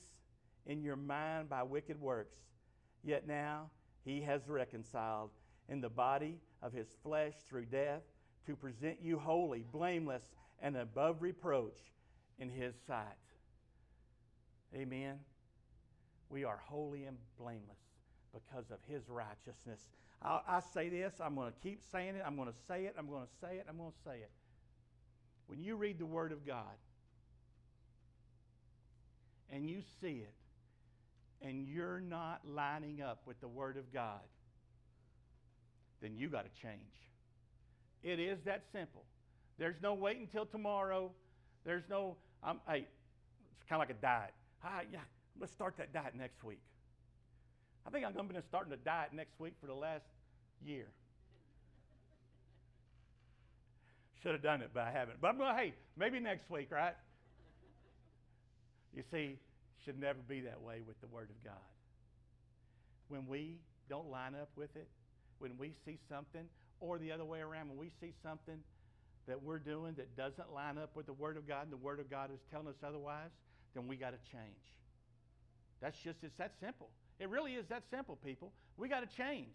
in 0.66 0.82
your 0.82 0.96
mind 0.96 1.48
by 1.48 1.62
wicked 1.62 2.00
works, 2.00 2.36
yet 3.02 3.26
now 3.26 3.70
he 4.04 4.20
has 4.22 4.48
reconciled 4.48 5.30
in 5.68 5.80
the 5.80 5.88
body 5.88 6.38
of 6.62 6.72
his 6.72 6.88
flesh 7.02 7.34
through 7.48 7.66
death 7.66 8.02
to 8.46 8.56
present 8.56 8.98
you 9.02 9.18
holy, 9.18 9.64
blameless, 9.72 10.22
and 10.60 10.76
above 10.76 11.22
reproach 11.22 11.78
in 12.38 12.48
his 12.48 12.74
sight. 12.86 13.04
Amen. 14.74 15.18
We 16.28 16.44
are 16.44 16.60
holy 16.66 17.04
and 17.04 17.16
blameless 17.38 17.87
because 18.46 18.70
of 18.70 18.78
his 18.86 19.08
righteousness. 19.08 19.88
I, 20.22 20.40
I 20.46 20.60
say 20.74 20.88
this, 20.88 21.14
I'm 21.20 21.34
going 21.34 21.52
to 21.52 21.58
keep 21.60 21.82
saying 21.90 22.16
it, 22.16 22.22
I'm 22.26 22.36
going 22.36 22.48
to 22.48 22.58
say 22.66 22.84
it, 22.84 22.94
I'm 22.98 23.08
going 23.08 23.24
to 23.24 23.32
say 23.40 23.56
it, 23.56 23.66
I'm 23.68 23.76
going 23.76 23.92
to 23.92 23.98
say 24.04 24.18
it. 24.18 24.30
When 25.46 25.62
you 25.62 25.76
read 25.76 25.98
the 25.98 26.06
Word 26.06 26.32
of 26.32 26.46
God 26.46 26.76
and 29.50 29.68
you 29.68 29.82
see 30.00 30.22
it, 30.22 30.34
and 31.40 31.68
you're 31.68 32.00
not 32.00 32.40
lining 32.44 33.00
up 33.00 33.22
with 33.24 33.40
the 33.40 33.48
Word 33.48 33.76
of 33.76 33.92
God, 33.92 34.20
then 36.02 36.16
you 36.16 36.28
got 36.28 36.44
to 36.44 36.60
change. 36.60 36.80
It 38.02 38.18
is 38.18 38.40
that 38.44 38.64
simple. 38.72 39.04
There's 39.58 39.80
no 39.82 39.94
wait 39.94 40.18
until 40.18 40.46
tomorrow. 40.46 41.10
There's 41.64 41.84
no, 41.88 42.16
um, 42.42 42.60
hey, 42.68 42.86
it's 43.52 43.64
kind 43.68 43.80
of 43.82 43.88
like 43.88 43.96
a 43.96 44.00
diet. 44.00 44.34
Hi, 44.60 44.84
yeah, 44.92 44.98
let's 45.40 45.52
start 45.52 45.76
that 45.78 45.92
diet 45.92 46.14
next 46.16 46.44
week. 46.44 46.60
I 47.88 47.90
think 47.90 48.04
I'm 48.04 48.12
going 48.12 48.28
to 48.28 48.34
be 48.34 48.40
starting 48.46 48.70
a 48.74 48.76
diet 48.76 49.14
next 49.14 49.40
week 49.40 49.54
for 49.62 49.66
the 49.66 49.72
last 49.72 50.04
year. 50.62 50.88
Should 54.22 54.32
have 54.32 54.42
done 54.42 54.60
it, 54.60 54.72
but 54.74 54.82
I 54.82 54.90
haven't. 54.90 55.22
But 55.22 55.28
I'm 55.28 55.38
going 55.38 55.56
hey, 55.56 55.72
maybe 55.96 56.20
next 56.20 56.50
week, 56.50 56.70
right? 56.70 56.92
You 58.94 59.02
see, 59.10 59.38
should 59.86 59.98
never 59.98 60.18
be 60.28 60.40
that 60.40 60.60
way 60.60 60.82
with 60.86 61.00
the 61.00 61.06
Word 61.06 61.30
of 61.30 61.42
God. 61.42 61.54
When 63.08 63.26
we 63.26 63.56
don't 63.88 64.10
line 64.10 64.34
up 64.34 64.50
with 64.54 64.76
it, 64.76 64.88
when 65.38 65.52
we 65.56 65.72
see 65.86 65.98
something, 66.10 66.44
or 66.80 66.98
the 66.98 67.10
other 67.10 67.24
way 67.24 67.40
around, 67.40 67.70
when 67.70 67.78
we 67.78 67.90
see 68.02 68.12
something 68.22 68.58
that 69.26 69.42
we're 69.42 69.58
doing 69.58 69.94
that 69.94 70.14
doesn't 70.14 70.52
line 70.52 70.76
up 70.76 70.94
with 70.94 71.06
the 71.06 71.14
Word 71.14 71.38
of 71.38 71.48
God 71.48 71.62
and 71.62 71.72
the 71.72 71.78
Word 71.78 72.00
of 72.00 72.10
God 72.10 72.30
is 72.34 72.40
telling 72.50 72.66
us 72.66 72.76
otherwise, 72.86 73.30
then 73.74 73.88
we 73.88 73.96
got 73.96 74.10
to 74.10 74.30
change. 74.30 74.76
That's 75.80 75.98
just, 76.00 76.22
it's 76.22 76.36
that 76.36 76.52
simple. 76.60 76.90
It 77.18 77.28
really 77.28 77.54
is 77.54 77.66
that 77.68 77.82
simple, 77.90 78.16
people. 78.16 78.52
We 78.76 78.88
got 78.88 79.08
to 79.08 79.16
change. 79.16 79.54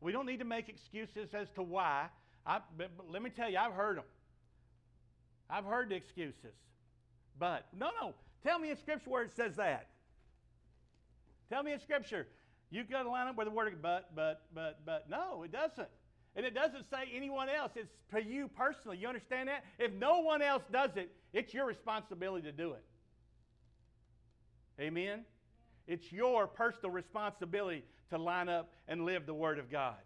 We 0.00 0.12
don't 0.12 0.26
need 0.26 0.40
to 0.40 0.44
make 0.44 0.68
excuses 0.68 1.32
as 1.32 1.48
to 1.54 1.62
why. 1.62 2.06
I, 2.44 2.60
but, 2.76 2.90
but 2.96 3.10
let 3.10 3.22
me 3.22 3.30
tell 3.30 3.48
you, 3.48 3.58
I've 3.58 3.72
heard 3.72 3.98
them. 3.98 4.04
I've 5.48 5.64
heard 5.64 5.90
the 5.90 5.94
excuses. 5.94 6.54
But, 7.38 7.66
no, 7.78 7.90
no. 8.00 8.14
Tell 8.42 8.58
me 8.58 8.70
in 8.70 8.76
Scripture 8.76 9.10
where 9.10 9.22
it 9.22 9.30
says 9.36 9.56
that. 9.56 9.88
Tell 11.48 11.62
me 11.62 11.72
in 11.72 11.80
Scripture 11.80 12.26
You've 12.72 12.88
got 12.88 13.02
to 13.02 13.10
line 13.10 13.28
up 13.28 13.36
with 13.36 13.46
the 13.46 13.50
word, 13.50 13.76
but, 13.82 14.16
but, 14.16 14.46
but, 14.54 14.80
but. 14.86 15.04
No, 15.10 15.42
it 15.42 15.52
doesn't. 15.52 15.88
And 16.34 16.46
it 16.46 16.54
doesn't 16.54 16.88
say 16.88 17.10
anyone 17.14 17.50
else. 17.50 17.72
It's 17.76 17.92
to 18.14 18.24
you 18.24 18.48
personally. 18.48 18.96
You 18.96 19.08
understand 19.08 19.50
that? 19.50 19.62
If 19.78 19.92
no 19.92 20.20
one 20.20 20.40
else 20.40 20.62
does 20.72 20.96
it, 20.96 21.12
it's 21.34 21.52
your 21.52 21.66
responsibility 21.66 22.44
to 22.44 22.52
do 22.52 22.72
it. 22.72 22.82
Amen? 24.80 25.26
It's 25.86 26.12
your 26.12 26.46
personal 26.46 26.90
responsibility 26.90 27.84
to 28.10 28.18
line 28.18 28.48
up 28.48 28.72
and 28.88 29.04
live 29.04 29.26
the 29.26 29.34
Word 29.34 29.58
of 29.58 29.70
God. 29.70 29.96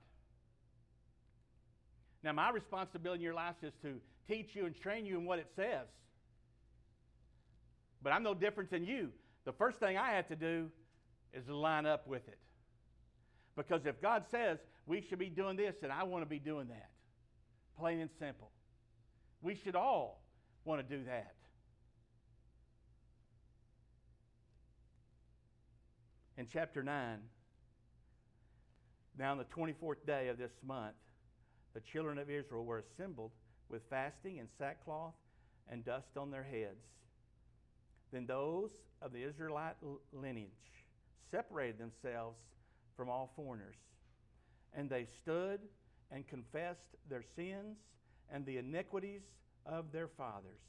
Now, 2.22 2.32
my 2.32 2.50
responsibility 2.50 3.20
in 3.20 3.24
your 3.24 3.34
life 3.34 3.56
is 3.62 3.72
to 3.82 4.00
teach 4.26 4.54
you 4.54 4.66
and 4.66 4.74
train 4.74 5.06
you 5.06 5.18
in 5.18 5.24
what 5.24 5.38
it 5.38 5.48
says. 5.54 5.86
But 8.02 8.12
I'm 8.12 8.22
no 8.22 8.34
different 8.34 8.70
than 8.70 8.84
you. 8.84 9.10
The 9.44 9.52
first 9.52 9.78
thing 9.78 9.96
I 9.96 10.12
have 10.12 10.28
to 10.28 10.36
do 10.36 10.70
is 11.32 11.48
line 11.48 11.86
up 11.86 12.06
with 12.06 12.26
it. 12.28 12.38
Because 13.56 13.86
if 13.86 14.00
God 14.00 14.24
says 14.30 14.58
we 14.86 15.00
should 15.00 15.18
be 15.18 15.28
doing 15.28 15.56
this, 15.56 15.76
and 15.82 15.92
I 15.92 16.04
want 16.04 16.22
to 16.22 16.28
be 16.28 16.38
doing 16.38 16.68
that. 16.68 16.90
Plain 17.78 18.00
and 18.00 18.10
simple. 18.18 18.50
We 19.42 19.54
should 19.54 19.76
all 19.76 20.22
want 20.64 20.88
to 20.88 20.96
do 20.96 21.04
that. 21.04 21.34
In 26.38 26.46
chapter 26.52 26.82
9, 26.82 27.18
now 29.18 29.32
on 29.32 29.38
the 29.38 29.44
24th 29.44 30.04
day 30.06 30.28
of 30.28 30.36
this 30.36 30.52
month, 30.62 30.96
the 31.72 31.80
children 31.80 32.18
of 32.18 32.28
Israel 32.28 32.66
were 32.66 32.84
assembled 32.92 33.30
with 33.70 33.80
fasting 33.88 34.38
and 34.38 34.48
sackcloth 34.58 35.14
and 35.70 35.82
dust 35.82 36.18
on 36.18 36.30
their 36.30 36.42
heads. 36.42 36.84
Then 38.12 38.26
those 38.26 38.70
of 39.00 39.12
the 39.12 39.22
Israelite 39.22 39.76
lineage 40.12 40.50
separated 41.30 41.78
themselves 41.78 42.36
from 42.98 43.08
all 43.08 43.32
foreigners. 43.34 43.76
And 44.74 44.90
they 44.90 45.06
stood 45.22 45.60
and 46.10 46.28
confessed 46.28 46.96
their 47.08 47.24
sins 47.34 47.78
and 48.30 48.44
the 48.44 48.58
iniquities 48.58 49.22
of 49.64 49.90
their 49.90 50.08
fathers. 50.08 50.60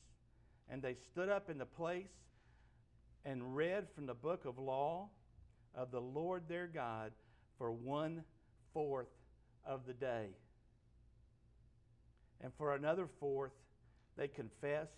And 0.69 0.81
they 0.81 0.95
stood 1.11 1.27
up 1.27 1.49
in 1.49 1.57
the 1.57 1.65
place 1.65 2.07
and 3.25 3.53
read 3.53 3.87
from 3.93 4.05
the 4.05 4.13
book 4.13 4.45
of 4.45 4.57
law 4.57 5.09
of 5.77 5.91
the 5.91 6.01
Lord 6.01 6.43
their 6.49 6.67
God 6.67 7.11
for 7.57 7.71
one 7.71 8.23
fourth 8.73 9.07
of 9.65 9.81
the 9.85 9.93
day. 9.93 10.29
And 12.41 12.51
for 12.57 12.73
another 12.73 13.07
fourth, 13.19 13.51
they 14.17 14.27
confessed 14.27 14.91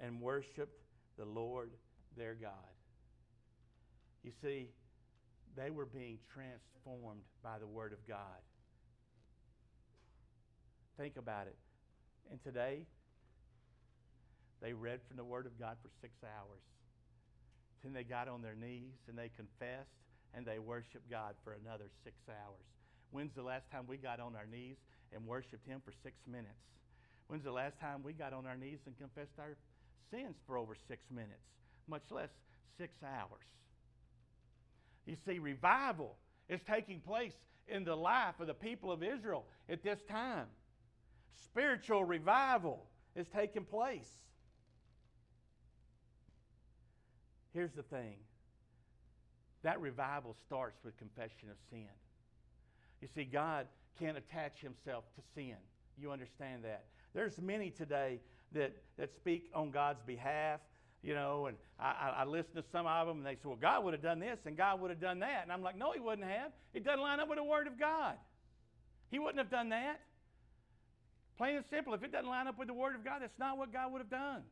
and 0.00 0.20
worshiped 0.20 0.82
the 1.16 1.24
Lord 1.24 1.70
their 2.16 2.34
God. 2.34 2.50
You 4.24 4.32
see, 4.42 4.68
they 5.56 5.70
were 5.70 5.86
being 5.86 6.18
transformed 6.32 7.22
by 7.42 7.58
the 7.58 7.66
Word 7.66 7.92
of 7.92 8.06
God. 8.06 8.18
Think 10.96 11.16
about 11.16 11.46
it. 11.46 11.56
And 12.30 12.42
today, 12.42 12.86
they 14.60 14.72
read 14.72 15.00
from 15.08 15.16
the 15.16 15.24
Word 15.24 15.46
of 15.46 15.58
God 15.58 15.76
for 15.82 15.90
six 16.00 16.14
hours. 16.24 16.62
Then 17.82 17.92
they 17.92 18.04
got 18.04 18.28
on 18.28 18.42
their 18.42 18.54
knees 18.54 18.98
and 19.08 19.18
they 19.18 19.30
confessed 19.34 19.96
and 20.34 20.46
they 20.46 20.58
worshiped 20.58 21.10
God 21.10 21.34
for 21.44 21.54
another 21.54 21.90
six 22.04 22.16
hours. 22.28 22.66
When's 23.10 23.34
the 23.34 23.42
last 23.42 23.70
time 23.70 23.84
we 23.86 23.96
got 23.96 24.20
on 24.20 24.34
our 24.34 24.46
knees 24.46 24.76
and 25.12 25.26
worshiped 25.26 25.66
Him 25.66 25.82
for 25.84 25.92
six 26.02 26.16
minutes? 26.26 26.62
When's 27.26 27.44
the 27.44 27.52
last 27.52 27.78
time 27.80 28.02
we 28.02 28.12
got 28.12 28.32
on 28.32 28.46
our 28.46 28.56
knees 28.56 28.78
and 28.86 28.96
confessed 28.98 29.38
our 29.38 29.56
sins 30.10 30.36
for 30.46 30.56
over 30.56 30.74
six 30.88 31.04
minutes, 31.10 31.44
much 31.88 32.04
less 32.10 32.30
six 32.78 32.94
hours? 33.02 33.46
You 35.06 35.16
see, 35.26 35.38
revival 35.38 36.16
is 36.48 36.60
taking 36.68 37.00
place 37.00 37.34
in 37.68 37.84
the 37.84 37.96
life 37.96 38.38
of 38.40 38.46
the 38.46 38.54
people 38.54 38.92
of 38.92 39.02
Israel 39.02 39.44
at 39.68 39.82
this 39.82 40.00
time. 40.08 40.46
Spiritual 41.44 42.04
revival 42.04 42.86
is 43.16 43.26
taking 43.34 43.64
place. 43.64 44.10
Here's 47.52 47.72
the 47.72 47.82
thing 47.82 48.16
that 49.62 49.80
revival 49.80 50.34
starts 50.46 50.82
with 50.84 50.96
confession 50.98 51.48
of 51.48 51.56
sin. 51.70 51.86
You 53.00 53.08
see, 53.14 53.24
God 53.24 53.66
can't 53.98 54.16
attach 54.16 54.60
himself 54.60 55.04
to 55.14 55.22
sin 55.36 55.56
you 56.02 56.10
understand 56.10 56.64
that. 56.64 56.84
There's 57.14 57.38
many 57.40 57.70
today 57.70 58.20
that, 58.52 58.74
that 58.98 59.14
speak 59.14 59.50
on 59.54 59.70
God's 59.70 60.02
behalf, 60.02 60.60
you 61.02 61.14
know, 61.14 61.46
and 61.46 61.56
I, 61.78 62.14
I, 62.18 62.24
listen 62.24 62.54
to 62.56 62.64
some 62.70 62.86
of 62.86 63.06
them 63.06 63.18
and 63.18 63.26
they 63.26 63.34
say, 63.34 63.40
well, 63.44 63.58
God 63.60 63.84
would 63.84 63.92
have 63.92 64.02
done 64.02 64.20
this 64.20 64.38
and 64.46 64.56
God 64.56 64.80
would 64.80 64.90
have 64.90 65.00
done 65.00 65.18
that. 65.20 65.42
And 65.42 65.52
I'm 65.52 65.62
like, 65.62 65.76
no, 65.76 65.92
he 65.92 66.00
wouldn't 66.00 66.26
have. 66.26 66.52
It 66.74 66.84
doesn't 66.84 67.00
line 67.00 67.18
up 67.18 67.28
with 67.28 67.38
the 67.38 67.44
Word 67.44 67.66
of 67.66 67.78
God. 67.78 68.14
He 69.10 69.18
wouldn't 69.18 69.38
have 69.38 69.50
done 69.50 69.70
that. 69.70 70.00
Plain 71.36 71.56
and 71.56 71.64
simple. 71.70 71.92
If 71.94 72.04
it 72.04 72.12
doesn't 72.12 72.28
line 72.28 72.46
up 72.46 72.58
with 72.58 72.68
the 72.68 72.74
Word 72.74 72.94
of 72.94 73.04
God, 73.04 73.20
that's 73.20 73.38
not 73.38 73.58
what 73.58 73.72
God 73.72 73.92
would 73.92 73.98
have 73.98 74.10
done. 74.10 74.42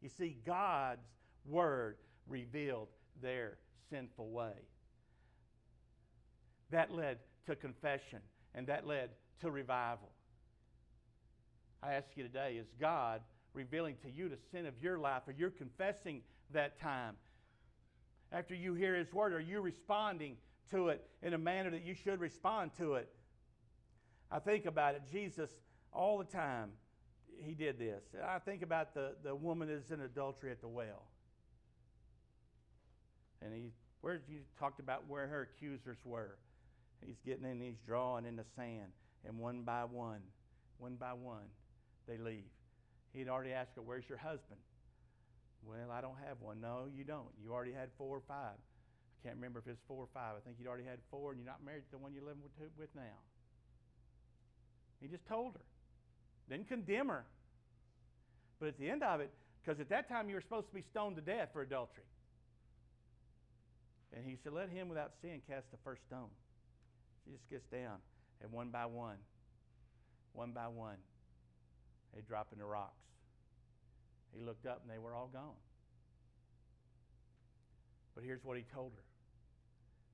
You 0.00 0.08
see, 0.08 0.36
God's 0.46 1.06
Word 1.46 1.96
revealed 2.28 2.88
their 3.22 3.58
sinful 3.90 4.30
way. 4.30 4.52
That 6.70 6.92
led 6.92 7.18
to 7.46 7.56
confession, 7.56 8.20
and 8.54 8.66
that 8.68 8.86
led 8.86 9.10
to 9.40 9.50
revival. 9.50 10.10
I 11.82 11.94
ask 11.94 12.08
you 12.14 12.22
today 12.22 12.56
is 12.60 12.68
God 12.78 13.22
revealing 13.52 13.96
to 14.02 14.10
you 14.10 14.28
the 14.28 14.38
sin 14.52 14.66
of 14.66 14.74
your 14.80 14.98
life? 14.98 15.22
Are 15.26 15.32
you 15.32 15.50
confessing 15.50 16.22
that 16.52 16.80
time? 16.80 17.16
After 18.32 18.54
you 18.54 18.74
hear 18.74 18.94
His 18.94 19.12
word, 19.12 19.32
are 19.32 19.40
you 19.40 19.60
responding 19.60 20.36
to 20.70 20.88
it 20.88 21.04
in 21.22 21.34
a 21.34 21.38
manner 21.38 21.70
that 21.70 21.84
you 21.84 21.94
should 21.94 22.20
respond 22.20 22.70
to 22.78 22.94
it? 22.94 23.08
I 24.30 24.38
think 24.38 24.66
about 24.66 24.94
it. 24.94 25.02
Jesus, 25.10 25.50
all 25.92 26.18
the 26.18 26.24
time, 26.24 26.70
he 27.44 27.54
did 27.54 27.78
this. 27.78 28.02
I 28.24 28.38
think 28.38 28.62
about 28.62 28.94
the, 28.94 29.14
the 29.22 29.34
woman 29.34 29.68
that's 29.68 29.90
in 29.90 30.00
adultery 30.00 30.50
at 30.50 30.60
the 30.60 30.68
well. 30.68 31.04
And 33.42 33.54
he, 33.54 33.72
where 34.00 34.20
you 34.28 34.40
talked 34.58 34.80
about 34.80 35.08
where 35.08 35.26
her 35.26 35.48
accusers 35.54 35.98
were. 36.04 36.36
He's 37.04 37.20
getting 37.24 37.44
in, 37.44 37.60
he's 37.60 37.78
drawing 37.86 38.26
in 38.26 38.36
the 38.36 38.44
sand. 38.56 38.92
And 39.26 39.38
one 39.38 39.62
by 39.62 39.84
one, 39.84 40.20
one 40.78 40.96
by 40.96 41.12
one, 41.12 41.48
they 42.06 42.18
leave. 42.18 42.50
He'd 43.12 43.28
already 43.28 43.52
asked 43.52 43.72
her, 43.76 43.82
Where's 43.82 44.08
your 44.08 44.18
husband? 44.18 44.60
Well, 45.62 45.90
I 45.92 46.00
don't 46.00 46.16
have 46.26 46.40
one. 46.40 46.60
No, 46.60 46.88
you 46.94 47.04
don't. 47.04 47.28
You 47.42 47.52
already 47.52 47.72
had 47.72 47.90
four 47.98 48.16
or 48.16 48.22
five. 48.26 48.56
I 48.56 49.16
can't 49.22 49.36
remember 49.36 49.58
if 49.58 49.66
it's 49.66 49.80
four 49.86 50.02
or 50.02 50.08
five. 50.14 50.36
I 50.36 50.40
think 50.40 50.56
you'd 50.58 50.68
already 50.68 50.84
had 50.84 50.98
four, 51.10 51.32
and 51.32 51.40
you're 51.40 51.50
not 51.50 51.64
married 51.64 51.84
to 51.84 51.90
the 51.90 51.98
one 51.98 52.14
you're 52.14 52.24
living 52.24 52.42
with, 52.42 52.70
with 52.78 52.88
now. 52.94 53.20
He 55.00 55.08
just 55.08 55.26
told 55.26 55.54
her. 55.54 55.60
Didn't 56.50 56.68
condemn 56.68 57.08
her. 57.08 57.24
But 58.58 58.68
at 58.68 58.78
the 58.78 58.90
end 58.90 59.02
of 59.02 59.20
it, 59.20 59.30
because 59.62 59.80
at 59.80 59.88
that 59.90 60.08
time 60.08 60.28
you 60.28 60.34
were 60.34 60.40
supposed 60.40 60.68
to 60.68 60.74
be 60.74 60.82
stoned 60.82 61.16
to 61.16 61.22
death 61.22 61.50
for 61.52 61.62
adultery. 61.62 62.04
And 64.12 64.26
he 64.26 64.36
said, 64.42 64.52
Let 64.52 64.68
him 64.68 64.88
without 64.88 65.12
sin 65.22 65.40
cast 65.48 65.70
the 65.70 65.78
first 65.84 66.02
stone. 66.06 66.28
She 67.24 67.30
just 67.30 67.48
gets 67.48 67.64
down, 67.70 67.98
and 68.42 68.50
one 68.50 68.70
by 68.70 68.86
one, 68.86 69.16
one 70.32 70.50
by 70.50 70.66
one, 70.66 70.96
they 72.14 72.22
drop 72.22 72.48
in 72.52 72.58
the 72.58 72.64
rocks. 72.64 72.98
He 74.34 74.42
looked 74.42 74.66
up, 74.66 74.82
and 74.82 74.92
they 74.92 74.98
were 74.98 75.14
all 75.14 75.28
gone. 75.32 75.58
But 78.14 78.24
here's 78.24 78.44
what 78.44 78.56
he 78.56 78.64
told 78.74 78.92
her 78.96 79.04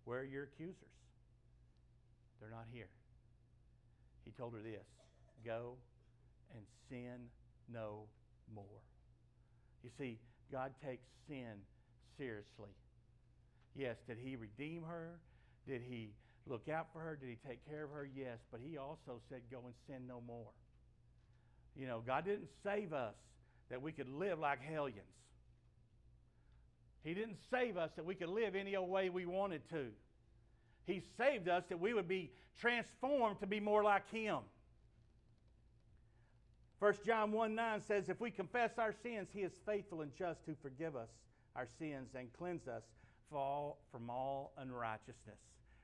Where 0.04 0.20
are 0.20 0.24
your 0.24 0.44
accusers? 0.44 0.76
They're 2.40 2.50
not 2.50 2.66
here. 2.70 2.88
He 4.24 4.32
told 4.32 4.52
her 4.52 4.60
this 4.60 4.84
Go 5.44 5.76
and 6.54 6.64
sin 6.88 7.28
no 7.72 8.04
more. 8.54 8.82
You 9.82 9.90
see, 9.98 10.18
God 10.50 10.72
takes 10.84 11.06
sin 11.28 11.62
seriously. 12.16 12.70
Yes, 13.74 13.96
did 14.06 14.18
He 14.22 14.36
redeem 14.36 14.82
her? 14.82 15.18
Did 15.66 15.82
He 15.82 16.10
look 16.46 16.68
out 16.68 16.88
for 16.92 17.00
her? 17.00 17.16
Did 17.16 17.28
He 17.28 17.38
take 17.48 17.66
care 17.68 17.84
of 17.84 17.90
her? 17.90 18.08
Yes, 18.16 18.38
but 18.50 18.60
He 18.64 18.78
also 18.78 19.20
said, 19.28 19.42
Go 19.50 19.62
and 19.64 19.74
sin 19.86 20.06
no 20.08 20.22
more. 20.26 20.52
You 21.76 21.86
know, 21.86 22.02
God 22.06 22.24
didn't 22.24 22.48
save 22.62 22.92
us 22.92 23.14
that 23.68 23.82
we 23.82 23.92
could 23.92 24.08
live 24.08 24.38
like 24.38 24.60
hellions. 24.62 25.02
He 27.02 27.14
didn't 27.14 27.38
save 27.50 27.76
us 27.76 27.90
that 27.96 28.04
we 28.04 28.14
could 28.14 28.28
live 28.28 28.54
any 28.54 28.74
old 28.74 28.90
way 28.90 29.10
we 29.10 29.26
wanted 29.26 29.68
to. 29.70 29.86
He 30.86 31.02
saved 31.18 31.48
us 31.48 31.64
that 31.68 31.78
we 31.78 31.94
would 31.94 32.08
be 32.08 32.32
transformed 32.58 33.40
to 33.40 33.46
be 33.46 33.60
more 33.60 33.84
like 33.84 34.10
Him. 34.10 34.38
1 36.78 36.94
John 37.06 37.32
1 37.32 37.54
9 37.54 37.80
says, 37.86 38.08
If 38.08 38.20
we 38.20 38.30
confess 38.30 38.72
our 38.78 38.94
sins, 39.02 39.28
He 39.32 39.40
is 39.40 39.52
faithful 39.64 40.02
and 40.02 40.14
just 40.16 40.44
to 40.46 40.54
forgive 40.62 40.94
us 40.94 41.08
our 41.54 41.66
sins 41.78 42.10
and 42.14 42.32
cleanse 42.32 42.68
us 42.68 42.82
from 43.30 44.10
all 44.10 44.52
unrighteousness. 44.58 45.38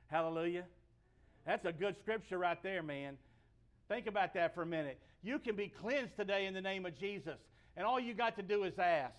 Hallelujah. 0.06 0.64
That's 1.46 1.64
a 1.64 1.72
good 1.72 1.98
scripture 1.98 2.38
right 2.38 2.62
there, 2.62 2.82
man. 2.82 3.16
Think 3.88 4.06
about 4.06 4.34
that 4.34 4.54
for 4.54 4.62
a 4.62 4.66
minute. 4.66 5.00
You 5.22 5.38
can 5.38 5.56
be 5.56 5.68
cleansed 5.68 6.16
today 6.16 6.46
in 6.46 6.54
the 6.54 6.60
name 6.60 6.86
of 6.86 6.98
Jesus, 6.98 7.38
and 7.76 7.86
all 7.86 7.98
you 7.98 8.14
got 8.14 8.36
to 8.36 8.42
do 8.42 8.64
is 8.64 8.78
ask. 8.78 9.14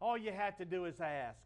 All 0.00 0.16
you 0.16 0.32
have 0.32 0.56
to 0.58 0.64
do 0.64 0.86
is 0.86 1.00
ask. 1.00 1.38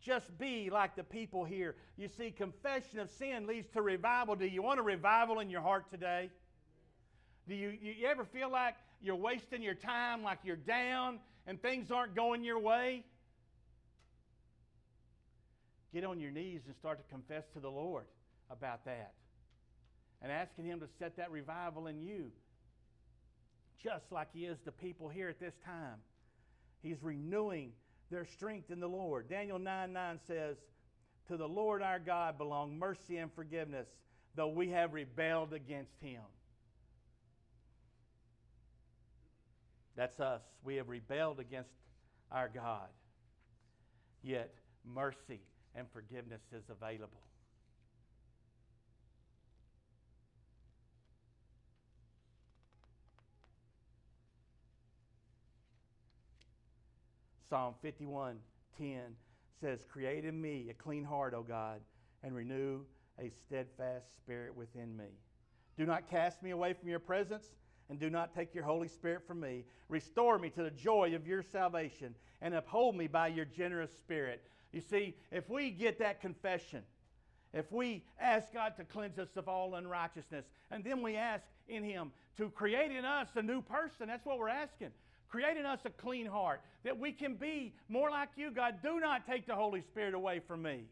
Just 0.00 0.36
be 0.38 0.68
like 0.70 0.96
the 0.96 1.04
people 1.04 1.44
here. 1.44 1.76
You 1.96 2.08
see, 2.08 2.30
confession 2.30 2.98
of 2.98 3.10
sin 3.10 3.46
leads 3.46 3.68
to 3.70 3.82
revival. 3.82 4.36
Do 4.36 4.46
you 4.46 4.62
want 4.62 4.78
a 4.78 4.82
revival 4.82 5.40
in 5.40 5.48
your 5.48 5.62
heart 5.62 5.90
today? 5.90 6.30
Do 7.48 7.54
you, 7.54 7.76
you 7.80 8.06
ever 8.06 8.24
feel 8.24 8.50
like 8.50 8.74
you're 9.02 9.16
wasting 9.16 9.62
your 9.62 9.74
time, 9.74 10.22
like 10.22 10.38
you're 10.44 10.56
down 10.56 11.18
and 11.46 11.60
things 11.60 11.90
aren't 11.90 12.14
going 12.14 12.42
your 12.42 12.58
way? 12.58 13.04
Get 15.92 16.04
on 16.04 16.18
your 16.18 16.30
knees 16.30 16.62
and 16.66 16.74
start 16.74 16.98
to 16.98 17.12
confess 17.12 17.44
to 17.52 17.60
the 17.60 17.70
Lord 17.70 18.06
about 18.50 18.84
that 18.86 19.12
and 20.22 20.32
asking 20.32 20.64
Him 20.64 20.80
to 20.80 20.88
set 20.98 21.16
that 21.18 21.30
revival 21.30 21.86
in 21.86 22.00
you, 22.00 22.32
just 23.82 24.10
like 24.10 24.28
He 24.32 24.46
is 24.46 24.58
the 24.64 24.72
people 24.72 25.08
here 25.08 25.28
at 25.28 25.38
this 25.38 25.54
time. 25.64 25.98
He's 26.82 27.02
renewing 27.02 27.72
their 28.10 28.24
strength 28.24 28.70
in 28.70 28.80
the 28.80 28.88
Lord. 28.88 29.28
Daniel 29.28 29.58
9 29.58 29.92
9 29.92 30.18
says, 30.26 30.56
To 31.28 31.36
the 31.36 31.46
Lord 31.48 31.82
our 31.82 31.98
God 31.98 32.38
belong 32.38 32.78
mercy 32.78 33.18
and 33.18 33.32
forgiveness, 33.32 33.86
though 34.34 34.48
we 34.48 34.70
have 34.70 34.94
rebelled 34.94 35.52
against 35.52 36.00
Him. 36.00 36.22
That's 39.96 40.20
us. 40.20 40.42
We 40.64 40.76
have 40.76 40.88
rebelled 40.88 41.40
against 41.40 41.70
our 42.32 42.48
God. 42.48 42.88
Yet 44.22 44.54
mercy 44.84 45.40
and 45.74 45.86
forgiveness 45.92 46.42
is 46.52 46.64
available. 46.70 47.20
Psalm 57.48 57.74
51 57.82 58.36
10 58.78 59.00
says, 59.60 59.84
Create 59.88 60.24
in 60.24 60.40
me 60.40 60.66
a 60.70 60.74
clean 60.74 61.04
heart, 61.04 61.34
O 61.34 61.42
God, 61.42 61.80
and 62.24 62.34
renew 62.34 62.80
a 63.20 63.30
steadfast 63.30 64.16
spirit 64.16 64.56
within 64.56 64.96
me. 64.96 65.04
Do 65.78 65.86
not 65.86 66.10
cast 66.10 66.42
me 66.42 66.50
away 66.50 66.72
from 66.72 66.88
your 66.88 66.98
presence 66.98 67.46
and 67.88 67.98
do 67.98 68.10
not 68.10 68.34
take 68.34 68.54
your 68.54 68.64
Holy 68.64 68.88
Spirit 68.88 69.26
from 69.26 69.40
me. 69.40 69.64
Restore 69.88 70.38
me 70.38 70.50
to 70.50 70.62
the 70.62 70.70
joy 70.70 71.14
of 71.14 71.26
your 71.26 71.42
salvation 71.42 72.14
and 72.40 72.54
uphold 72.54 72.96
me 72.96 73.06
by 73.06 73.28
your 73.28 73.44
generous 73.44 73.90
spirit. 73.92 74.42
You 74.72 74.80
see, 74.80 75.14
if 75.30 75.48
we 75.48 75.70
get 75.70 75.98
that 75.98 76.20
confession, 76.20 76.82
if 77.52 77.70
we 77.70 78.04
ask 78.20 78.52
God 78.52 78.74
to 78.78 78.84
cleanse 78.84 79.18
us 79.18 79.36
of 79.36 79.48
all 79.48 79.76
unrighteousness, 79.76 80.44
and 80.70 80.82
then 80.82 81.02
we 81.02 81.16
ask 81.16 81.44
in 81.68 81.84
Him 81.84 82.10
to 82.36 82.50
create 82.50 82.90
in 82.90 83.04
us 83.04 83.28
a 83.36 83.42
new 83.42 83.62
person, 83.62 84.08
that's 84.08 84.26
what 84.26 84.38
we're 84.38 84.48
asking. 84.48 84.90
Create 85.28 85.56
in 85.56 85.66
us 85.66 85.80
a 85.84 85.90
clean 85.90 86.26
heart 86.26 86.60
that 86.84 86.98
we 86.98 87.12
can 87.12 87.34
be 87.34 87.74
more 87.88 88.10
like 88.10 88.28
you, 88.36 88.50
God. 88.50 88.76
Do 88.82 89.00
not 89.00 89.26
take 89.26 89.46
the 89.46 89.54
Holy 89.54 89.82
Spirit 89.82 90.14
away 90.14 90.40
from 90.40 90.62
me. 90.62 90.84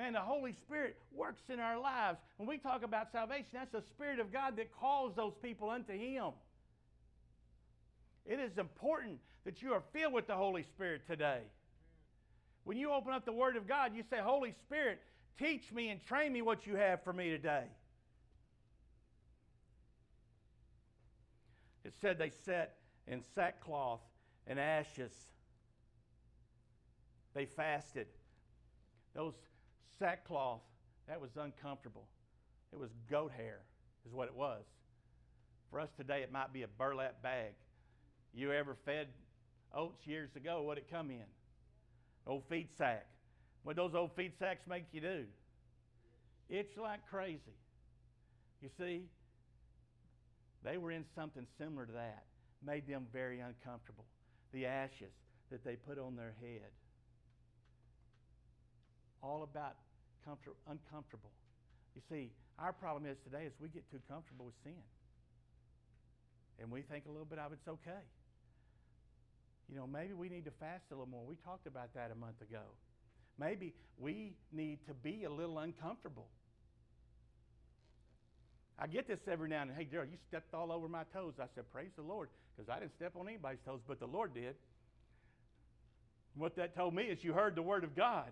Man, 0.00 0.14
the 0.14 0.20
Holy 0.20 0.54
Spirit 0.54 0.96
works 1.14 1.42
in 1.50 1.60
our 1.60 1.78
lives. 1.78 2.20
When 2.38 2.48
we 2.48 2.56
talk 2.56 2.82
about 2.82 3.12
salvation, 3.12 3.50
that's 3.52 3.70
the 3.70 3.82
Spirit 3.82 4.18
of 4.18 4.32
God 4.32 4.56
that 4.56 4.72
calls 4.72 5.14
those 5.14 5.34
people 5.42 5.68
unto 5.68 5.92
Him. 5.92 6.30
It 8.24 8.40
is 8.40 8.56
important 8.56 9.18
that 9.44 9.60
you 9.60 9.74
are 9.74 9.82
filled 9.92 10.14
with 10.14 10.26
the 10.26 10.36
Holy 10.36 10.62
Spirit 10.62 11.02
today. 11.06 11.40
When 12.64 12.78
you 12.78 12.90
open 12.90 13.12
up 13.12 13.26
the 13.26 13.32
Word 13.32 13.56
of 13.56 13.68
God, 13.68 13.94
you 13.94 14.02
say, 14.08 14.16
Holy 14.22 14.52
Spirit, 14.52 15.02
teach 15.38 15.70
me 15.70 15.90
and 15.90 16.02
train 16.06 16.32
me 16.32 16.40
what 16.40 16.66
you 16.66 16.76
have 16.76 17.04
for 17.04 17.12
me 17.12 17.28
today. 17.28 17.64
It 21.84 21.92
said 22.00 22.18
they 22.18 22.32
sat 22.46 22.76
in 23.06 23.20
sackcloth 23.34 24.00
and 24.46 24.58
ashes. 24.58 25.12
They 27.34 27.44
fasted. 27.44 28.06
Those 29.14 29.34
sackcloth, 30.00 30.62
that 31.06 31.20
was 31.20 31.30
uncomfortable. 31.36 32.08
It 32.72 32.80
was 32.80 32.90
goat 33.08 33.30
hair, 33.36 33.60
is 34.04 34.12
what 34.12 34.26
it 34.26 34.34
was. 34.34 34.64
For 35.70 35.78
us 35.78 35.90
today, 35.96 36.22
it 36.22 36.32
might 36.32 36.52
be 36.52 36.62
a 36.62 36.68
burlap 36.68 37.22
bag. 37.22 37.52
You 38.34 38.52
ever 38.52 38.76
fed 38.84 39.06
oats 39.72 40.04
years 40.04 40.30
ago? 40.34 40.62
What'd 40.62 40.82
it 40.82 40.90
come 40.90 41.10
in? 41.10 41.24
Old 42.26 42.42
feed 42.48 42.68
sack. 42.76 43.06
What 43.62 43.76
those 43.76 43.94
old 43.94 44.10
feed 44.16 44.32
sacks 44.38 44.66
make 44.66 44.86
you 44.92 45.00
do? 45.00 45.24
itch 46.50 46.76
like 46.76 47.00
crazy. 47.08 47.56
You 48.60 48.68
see, 48.78 49.04
they 50.64 50.76
were 50.76 50.90
in 50.90 51.04
something 51.14 51.46
similar 51.58 51.86
to 51.86 51.92
that, 51.92 52.24
made 52.64 52.86
them 52.86 53.06
very 53.12 53.40
uncomfortable. 53.40 54.04
The 54.52 54.66
ashes 54.66 55.12
that 55.50 55.64
they 55.64 55.76
put 55.76 55.98
on 55.98 56.16
their 56.16 56.34
head. 56.40 56.70
All 59.22 59.42
about 59.42 59.76
comfort, 60.24 60.56
uncomfortable. 60.68 61.30
You 61.94 62.02
see, 62.08 62.30
our 62.58 62.72
problem 62.72 63.06
is 63.06 63.16
today 63.24 63.44
is 63.44 63.52
we 63.60 63.68
get 63.68 63.88
too 63.90 64.00
comfortable 64.08 64.46
with 64.46 64.54
sin. 64.64 64.82
And 66.60 66.70
we 66.70 66.82
think 66.82 67.06
a 67.06 67.10
little 67.10 67.24
bit 67.24 67.38
of 67.38 67.52
it's 67.52 67.66
okay. 67.66 68.04
You 69.68 69.76
know, 69.76 69.86
maybe 69.86 70.12
we 70.12 70.28
need 70.28 70.44
to 70.44 70.50
fast 70.60 70.84
a 70.90 70.94
little 70.94 71.08
more. 71.08 71.24
We 71.24 71.36
talked 71.44 71.66
about 71.66 71.94
that 71.94 72.10
a 72.10 72.18
month 72.18 72.40
ago. 72.42 72.62
Maybe 73.38 73.72
we 73.98 74.34
need 74.52 74.78
to 74.86 74.94
be 74.94 75.24
a 75.24 75.30
little 75.30 75.58
uncomfortable. 75.58 76.26
I 78.78 78.86
get 78.86 79.06
this 79.06 79.20
every 79.30 79.48
now 79.48 79.62
and 79.62 79.70
then. 79.70 79.76
Hey, 79.76 79.84
Daryl, 79.84 80.10
you 80.10 80.18
stepped 80.28 80.54
all 80.54 80.72
over 80.72 80.88
my 80.88 81.04
toes. 81.12 81.34
I 81.38 81.44
said, 81.54 81.70
Praise 81.70 81.90
the 81.96 82.02
Lord, 82.02 82.28
because 82.56 82.68
I 82.70 82.80
didn't 82.80 82.94
step 82.96 83.12
on 83.18 83.28
anybody's 83.28 83.60
toes, 83.64 83.80
but 83.86 84.00
the 84.00 84.06
Lord 84.06 84.34
did. 84.34 84.54
What 86.34 86.56
that 86.56 86.74
told 86.74 86.94
me 86.94 87.04
is 87.04 87.22
you 87.22 87.32
heard 87.32 87.54
the 87.54 87.62
Word 87.62 87.84
of 87.84 87.94
God. 87.94 88.30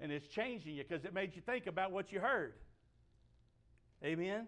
And 0.00 0.12
it's 0.12 0.26
changing 0.28 0.74
you 0.74 0.84
because 0.86 1.04
it 1.04 1.14
made 1.14 1.34
you 1.34 1.42
think 1.42 1.66
about 1.66 1.90
what 1.90 2.12
you 2.12 2.20
heard. 2.20 2.54
Amen? 4.04 4.46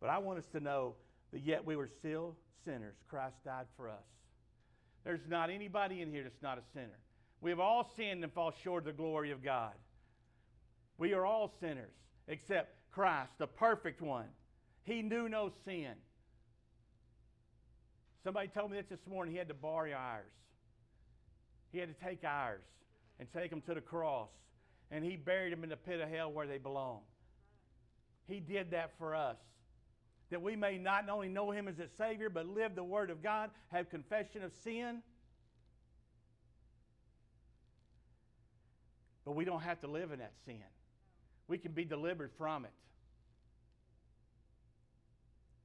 But 0.00 0.10
I 0.10 0.18
want 0.18 0.38
us 0.38 0.46
to 0.52 0.60
know 0.60 0.94
that 1.32 1.40
yet 1.40 1.64
we 1.64 1.76
were 1.76 1.88
still 1.88 2.36
sinners. 2.64 2.94
Christ 3.08 3.36
died 3.44 3.66
for 3.76 3.88
us. 3.88 4.04
There's 5.04 5.26
not 5.28 5.50
anybody 5.50 6.00
in 6.02 6.10
here 6.10 6.22
that's 6.22 6.42
not 6.42 6.58
a 6.58 6.62
sinner. 6.72 6.98
We 7.40 7.50
have 7.50 7.60
all 7.60 7.90
sinned 7.96 8.22
and 8.22 8.32
fall 8.32 8.52
short 8.62 8.82
of 8.82 8.86
the 8.86 8.92
glory 8.92 9.30
of 9.30 9.42
God. 9.42 9.72
We 10.96 11.14
are 11.14 11.24
all 11.24 11.52
sinners 11.60 11.94
except 12.26 12.74
Christ, 12.92 13.32
the 13.38 13.46
perfect 13.46 14.00
one. 14.00 14.26
He 14.84 15.02
knew 15.02 15.28
no 15.28 15.50
sin. 15.64 15.92
Somebody 18.24 18.48
told 18.48 18.70
me 18.70 18.76
this 18.76 18.86
this 18.88 19.06
morning. 19.08 19.32
He 19.32 19.38
had 19.38 19.48
to 19.48 19.54
borrow 19.54 19.92
ours. 19.92 20.32
He 21.72 21.78
had 21.78 21.88
to 21.88 22.04
take 22.04 22.24
ours 22.24 22.62
and 23.18 23.28
take 23.32 23.50
them 23.50 23.60
to 23.62 23.74
the 23.74 23.80
cross. 23.80 24.30
And 24.90 25.04
he 25.04 25.16
buried 25.16 25.52
them 25.52 25.64
in 25.64 25.70
the 25.70 25.76
pit 25.76 26.00
of 26.00 26.08
hell 26.08 26.32
where 26.32 26.46
they 26.46 26.58
belong. 26.58 27.00
He 28.26 28.40
did 28.40 28.70
that 28.72 28.92
for 28.98 29.14
us. 29.14 29.36
That 30.30 30.42
we 30.42 30.56
may 30.56 30.78
not 30.78 31.08
only 31.08 31.28
know 31.28 31.50
him 31.50 31.68
as 31.68 31.78
a 31.78 31.88
Savior, 31.96 32.28
but 32.28 32.46
live 32.46 32.74
the 32.74 32.84
Word 32.84 33.10
of 33.10 33.22
God, 33.22 33.50
have 33.68 33.88
confession 33.88 34.42
of 34.42 34.52
sin. 34.62 35.02
But 39.24 39.32
we 39.32 39.44
don't 39.44 39.62
have 39.62 39.80
to 39.80 39.86
live 39.86 40.12
in 40.12 40.18
that 40.20 40.32
sin. 40.44 40.62
We 41.48 41.58
can 41.58 41.72
be 41.72 41.84
delivered 41.84 42.30
from 42.36 42.64
it. 42.64 42.72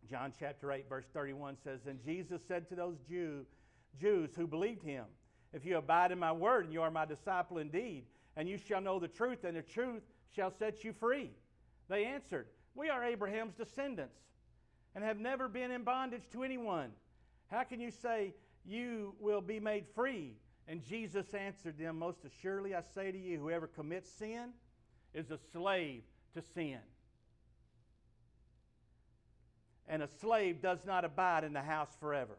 John 0.09 0.33
chapter 0.37 0.71
8, 0.71 0.87
verse 0.87 1.05
31 1.13 1.57
says, 1.63 1.79
And 1.87 2.03
Jesus 2.05 2.41
said 2.47 2.67
to 2.69 2.75
those 2.75 2.97
Jew, 3.07 3.45
Jews 3.99 4.31
who 4.35 4.47
believed 4.47 4.83
him, 4.83 5.05
If 5.53 5.65
you 5.65 5.77
abide 5.77 6.11
in 6.11 6.19
my 6.19 6.31
word, 6.31 6.65
and 6.65 6.73
you 6.73 6.81
are 6.81 6.91
my 6.91 7.05
disciple 7.05 7.59
indeed, 7.59 8.05
and 8.35 8.49
you 8.49 8.57
shall 8.57 8.81
know 8.81 8.99
the 8.99 9.07
truth, 9.07 9.43
and 9.43 9.55
the 9.55 9.61
truth 9.61 10.01
shall 10.35 10.51
set 10.51 10.83
you 10.83 10.93
free. 10.93 11.31
They 11.89 12.05
answered, 12.05 12.47
We 12.73 12.89
are 12.89 13.03
Abraham's 13.03 13.53
descendants, 13.53 14.17
and 14.95 15.03
have 15.03 15.19
never 15.19 15.47
been 15.47 15.71
in 15.71 15.83
bondage 15.83 16.23
to 16.31 16.43
anyone. 16.43 16.89
How 17.47 17.63
can 17.63 17.79
you 17.79 17.91
say 17.91 18.33
you 18.65 19.13
will 19.19 19.41
be 19.41 19.59
made 19.59 19.85
free? 19.93 20.35
And 20.67 20.83
Jesus 20.83 21.33
answered 21.33 21.77
them, 21.77 21.99
Most 21.99 22.25
assuredly 22.25 22.73
I 22.73 22.81
say 22.95 23.11
to 23.11 23.17
you, 23.17 23.39
whoever 23.39 23.67
commits 23.67 24.09
sin 24.09 24.53
is 25.13 25.29
a 25.29 25.37
slave 25.51 26.03
to 26.33 26.41
sin. 26.53 26.79
And 29.87 30.01
a 30.01 30.07
slave 30.21 30.61
does 30.61 30.85
not 30.85 31.05
abide 31.05 31.43
in 31.43 31.53
the 31.53 31.61
house 31.61 31.95
forever, 31.99 32.37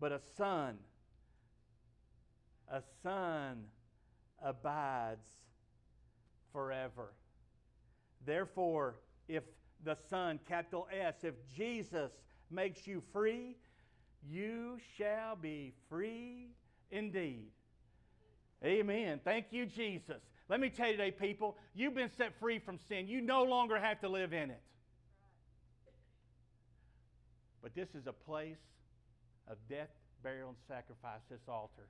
but 0.00 0.10
a 0.10 0.20
son, 0.36 0.78
a 2.72 2.82
son 3.02 3.64
abides 4.42 5.28
forever. 6.52 7.12
Therefore, 8.24 8.96
if 9.28 9.44
the 9.84 9.96
Son, 10.08 10.40
capital 10.48 10.88
S, 10.92 11.16
if 11.22 11.34
Jesus 11.54 12.10
makes 12.50 12.86
you 12.86 13.02
free, 13.12 13.56
you 14.28 14.78
shall 14.96 15.36
be 15.36 15.74
free 15.88 16.48
indeed. 16.90 17.50
Amen. 18.64 19.20
Thank 19.24 19.46
you, 19.50 19.66
Jesus. 19.66 20.22
Let 20.48 20.60
me 20.60 20.70
tell 20.70 20.86
you 20.86 20.92
today, 20.92 21.10
people, 21.10 21.56
you've 21.74 21.94
been 21.94 22.10
set 22.16 22.38
free 22.38 22.58
from 22.58 22.78
sin. 22.78 23.08
You 23.08 23.20
no 23.20 23.42
longer 23.42 23.78
have 23.78 24.00
to 24.00 24.08
live 24.08 24.32
in 24.32 24.50
it. 24.50 24.62
But 27.62 27.74
this 27.74 27.88
is 27.94 28.06
a 28.06 28.12
place 28.12 28.56
of 29.48 29.56
death, 29.68 29.90
burial, 30.22 30.50
and 30.50 30.58
sacrifice, 30.68 31.20
this 31.28 31.40
altar. 31.48 31.88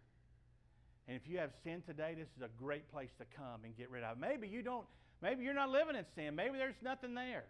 And 1.08 1.16
if 1.16 1.28
you 1.28 1.38
have 1.38 1.50
sin 1.64 1.82
today, 1.86 2.14
this 2.16 2.28
is 2.36 2.42
a 2.42 2.50
great 2.62 2.90
place 2.92 3.10
to 3.18 3.24
come 3.36 3.64
and 3.64 3.76
get 3.76 3.90
rid 3.90 4.04
of. 4.04 4.18
Maybe 4.18 4.46
you 4.46 4.62
don't, 4.62 4.86
maybe 5.20 5.44
you're 5.44 5.54
not 5.54 5.70
living 5.70 5.96
in 5.96 6.04
sin. 6.14 6.36
Maybe 6.36 6.58
there's 6.58 6.80
nothing 6.82 7.14
there. 7.14 7.44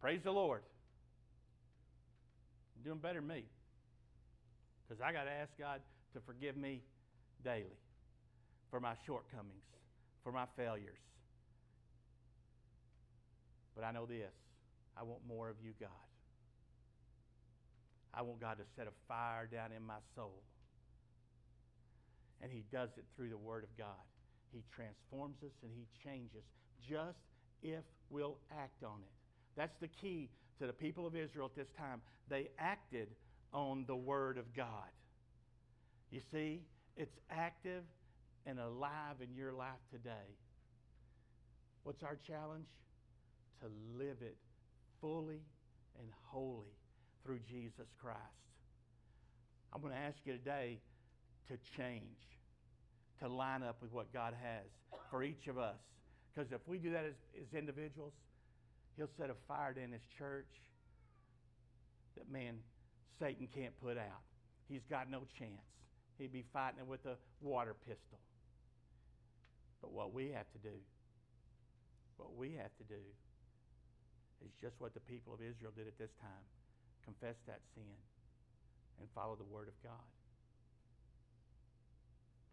Praise 0.00 0.20
the 0.24 0.32
Lord. 0.32 0.62
You're 2.76 2.92
doing 2.92 3.00
better 3.00 3.20
than 3.20 3.28
me. 3.28 3.44
Because 4.86 5.00
I 5.00 5.12
got 5.12 5.24
to 5.24 5.30
ask 5.30 5.50
God 5.58 5.80
to 6.14 6.20
forgive 6.26 6.56
me 6.56 6.82
daily 7.44 7.78
for 8.70 8.80
my 8.80 8.94
shortcomings, 9.06 9.64
for 10.22 10.32
my 10.32 10.44
failures. 10.56 10.98
But 13.74 13.84
I 13.84 13.92
know 13.92 14.06
this 14.06 14.32
I 14.96 15.02
want 15.02 15.20
more 15.26 15.48
of 15.48 15.56
you, 15.62 15.72
God. 15.80 15.88
I 18.12 18.22
want 18.22 18.40
God 18.40 18.58
to 18.58 18.64
set 18.76 18.86
a 18.86 18.94
fire 19.08 19.48
down 19.50 19.72
in 19.76 19.82
my 19.84 19.98
soul. 20.14 20.42
And 22.44 22.52
He 22.52 22.62
does 22.70 22.90
it 22.98 23.04
through 23.16 23.30
the 23.30 23.38
Word 23.38 23.64
of 23.64 23.74
God. 23.78 24.04
He 24.52 24.62
transforms 24.70 25.38
us 25.42 25.52
and 25.62 25.72
He 25.74 25.86
changes 26.04 26.44
just 26.86 27.18
if 27.62 27.84
we'll 28.10 28.36
act 28.52 28.84
on 28.84 28.98
it. 29.00 29.12
That's 29.56 29.74
the 29.80 29.88
key 29.88 30.28
to 30.60 30.66
the 30.66 30.72
people 30.74 31.06
of 31.06 31.16
Israel 31.16 31.46
at 31.46 31.56
this 31.56 31.72
time. 31.78 32.02
They 32.28 32.50
acted 32.58 33.08
on 33.54 33.86
the 33.86 33.96
Word 33.96 34.36
of 34.36 34.54
God. 34.54 34.92
You 36.10 36.20
see, 36.30 36.60
it's 36.98 37.16
active 37.30 37.82
and 38.46 38.60
alive 38.60 39.16
in 39.22 39.34
your 39.34 39.52
life 39.52 39.80
today. 39.90 40.36
What's 41.82 42.02
our 42.02 42.18
challenge? 42.26 42.66
To 43.62 43.68
live 43.98 44.18
it 44.20 44.36
fully 45.00 45.40
and 45.98 46.08
wholly 46.26 46.76
through 47.24 47.40
Jesus 47.48 47.86
Christ. 47.98 48.18
I'm 49.72 49.80
going 49.80 49.94
to 49.94 49.98
ask 49.98 50.18
you 50.24 50.34
today 50.34 50.78
to 51.48 51.56
change, 51.76 52.33
to 53.20 53.28
line 53.28 53.62
up 53.62 53.76
with 53.80 53.92
what 53.92 54.12
God 54.12 54.34
has 54.42 54.66
for 55.10 55.22
each 55.22 55.46
of 55.48 55.58
us. 55.58 55.76
Because 56.34 56.50
if 56.52 56.60
we 56.66 56.78
do 56.78 56.90
that 56.90 57.04
as, 57.04 57.14
as 57.40 57.58
individuals, 57.58 58.12
He'll 58.96 59.10
set 59.18 59.30
a 59.30 59.36
fire 59.48 59.74
in 59.82 59.92
His 59.92 60.02
church 60.18 60.50
that, 62.16 62.30
man, 62.30 62.56
Satan 63.18 63.48
can't 63.54 63.74
put 63.80 63.98
out. 63.98 64.22
He's 64.68 64.84
got 64.90 65.10
no 65.10 65.22
chance. 65.38 65.66
He'd 66.18 66.32
be 66.32 66.44
fighting 66.52 66.80
it 66.80 66.86
with 66.86 67.04
a 67.06 67.16
water 67.42 67.74
pistol. 67.86 68.18
But 69.80 69.92
what 69.92 70.14
we 70.14 70.30
have 70.30 70.50
to 70.52 70.58
do, 70.58 70.74
what 72.16 72.34
we 72.36 72.54
have 72.54 72.74
to 72.78 72.84
do, 72.88 73.02
is 74.44 74.50
just 74.60 74.74
what 74.78 74.94
the 74.94 75.00
people 75.00 75.34
of 75.34 75.40
Israel 75.40 75.72
did 75.76 75.86
at 75.86 75.98
this 75.98 76.10
time 76.20 76.44
confess 77.04 77.36
that 77.46 77.60
sin 77.74 77.98
and 79.00 79.08
follow 79.14 79.36
the 79.36 79.44
Word 79.44 79.68
of 79.68 79.76
God. 79.82 80.13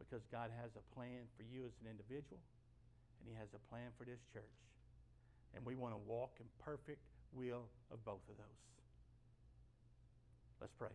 Because 0.02 0.26
God 0.32 0.50
has 0.60 0.72
a 0.74 0.96
plan 0.98 1.30
for 1.38 1.44
you 1.44 1.62
as 1.62 1.72
an 1.86 1.88
individual, 1.94 2.42
and 3.22 3.30
He 3.30 3.38
has 3.38 3.48
a 3.54 3.62
plan 3.70 3.94
for 3.98 4.04
this 4.04 4.20
church. 4.34 4.58
And 5.56 5.64
we 5.66 5.76
want 5.76 5.94
to 5.94 6.02
walk 6.10 6.34
in 6.40 6.46
perfect 6.64 7.06
will 7.34 7.70
of 7.94 8.04
both 8.04 8.26
of 8.30 8.36
those. 8.38 8.62
Let's 10.60 10.74
pray. 10.78 10.90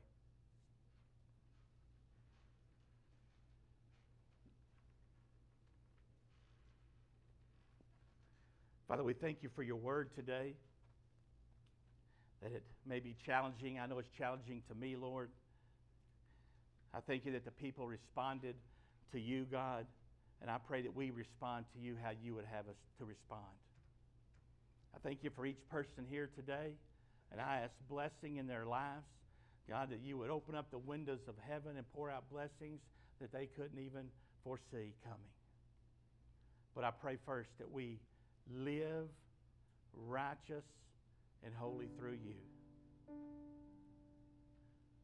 Father, 8.88 9.02
we 9.02 9.14
thank 9.14 9.42
you 9.42 9.50
for 9.54 9.62
your 9.62 9.76
word 9.76 10.10
today. 10.14 10.54
That 12.42 12.52
it 12.52 12.62
may 12.86 13.00
be 13.00 13.16
challenging. 13.24 13.78
I 13.78 13.86
know 13.86 13.98
it's 13.98 14.10
challenging 14.16 14.62
to 14.68 14.74
me, 14.74 14.96
Lord. 14.96 15.30
I 16.94 17.00
thank 17.00 17.24
you 17.24 17.32
that 17.32 17.44
the 17.44 17.50
people 17.50 17.86
responded 17.86 18.54
to 19.12 19.20
you, 19.20 19.46
God. 19.50 19.86
And 20.40 20.50
I 20.50 20.58
pray 20.58 20.82
that 20.82 20.94
we 20.94 21.10
respond 21.10 21.64
to 21.74 21.80
you 21.80 21.96
how 22.02 22.10
you 22.22 22.34
would 22.34 22.44
have 22.44 22.68
us 22.68 22.76
to 22.98 23.04
respond. 23.04 23.42
I 24.94 24.98
thank 25.02 25.24
you 25.24 25.30
for 25.34 25.46
each 25.46 25.66
person 25.70 26.04
here 26.08 26.30
today. 26.34 26.72
And 27.32 27.40
I 27.40 27.60
ask 27.64 27.72
blessing 27.88 28.36
in 28.36 28.46
their 28.46 28.64
lives. 28.66 29.06
God, 29.68 29.90
that 29.90 30.00
you 30.04 30.16
would 30.18 30.30
open 30.30 30.54
up 30.54 30.70
the 30.70 30.78
windows 30.78 31.20
of 31.26 31.34
heaven 31.48 31.76
and 31.76 31.84
pour 31.92 32.10
out 32.10 32.30
blessings 32.30 32.80
that 33.20 33.32
they 33.32 33.46
couldn't 33.46 33.78
even 33.78 34.06
foresee 34.44 34.94
coming. 35.02 35.32
But 36.74 36.84
I 36.84 36.90
pray 36.90 37.16
first 37.26 37.50
that 37.58 37.70
we 37.70 37.98
live 38.54 39.08
righteous 39.92 40.64
and 41.44 41.52
holy 41.54 41.88
through 41.98 42.18
you. 42.24 42.36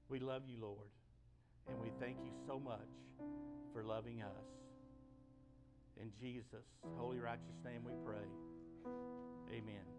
We 0.09 0.21
love 0.21 0.43
you, 0.47 0.59
Lord, 0.61 0.89
and 1.69 1.81
we 1.81 1.91
thank 2.01 2.17
you 2.25 2.31
so 2.47 2.59
much 2.59 2.89
for 3.73 3.83
loving 3.83 4.23
us. 4.23 4.47
In 6.01 6.11
Jesus' 6.21 6.67
holy, 6.97 7.19
righteous 7.19 7.59
name 7.65 7.85
we 7.85 7.93
pray. 8.05 8.27
Amen. 9.51 9.92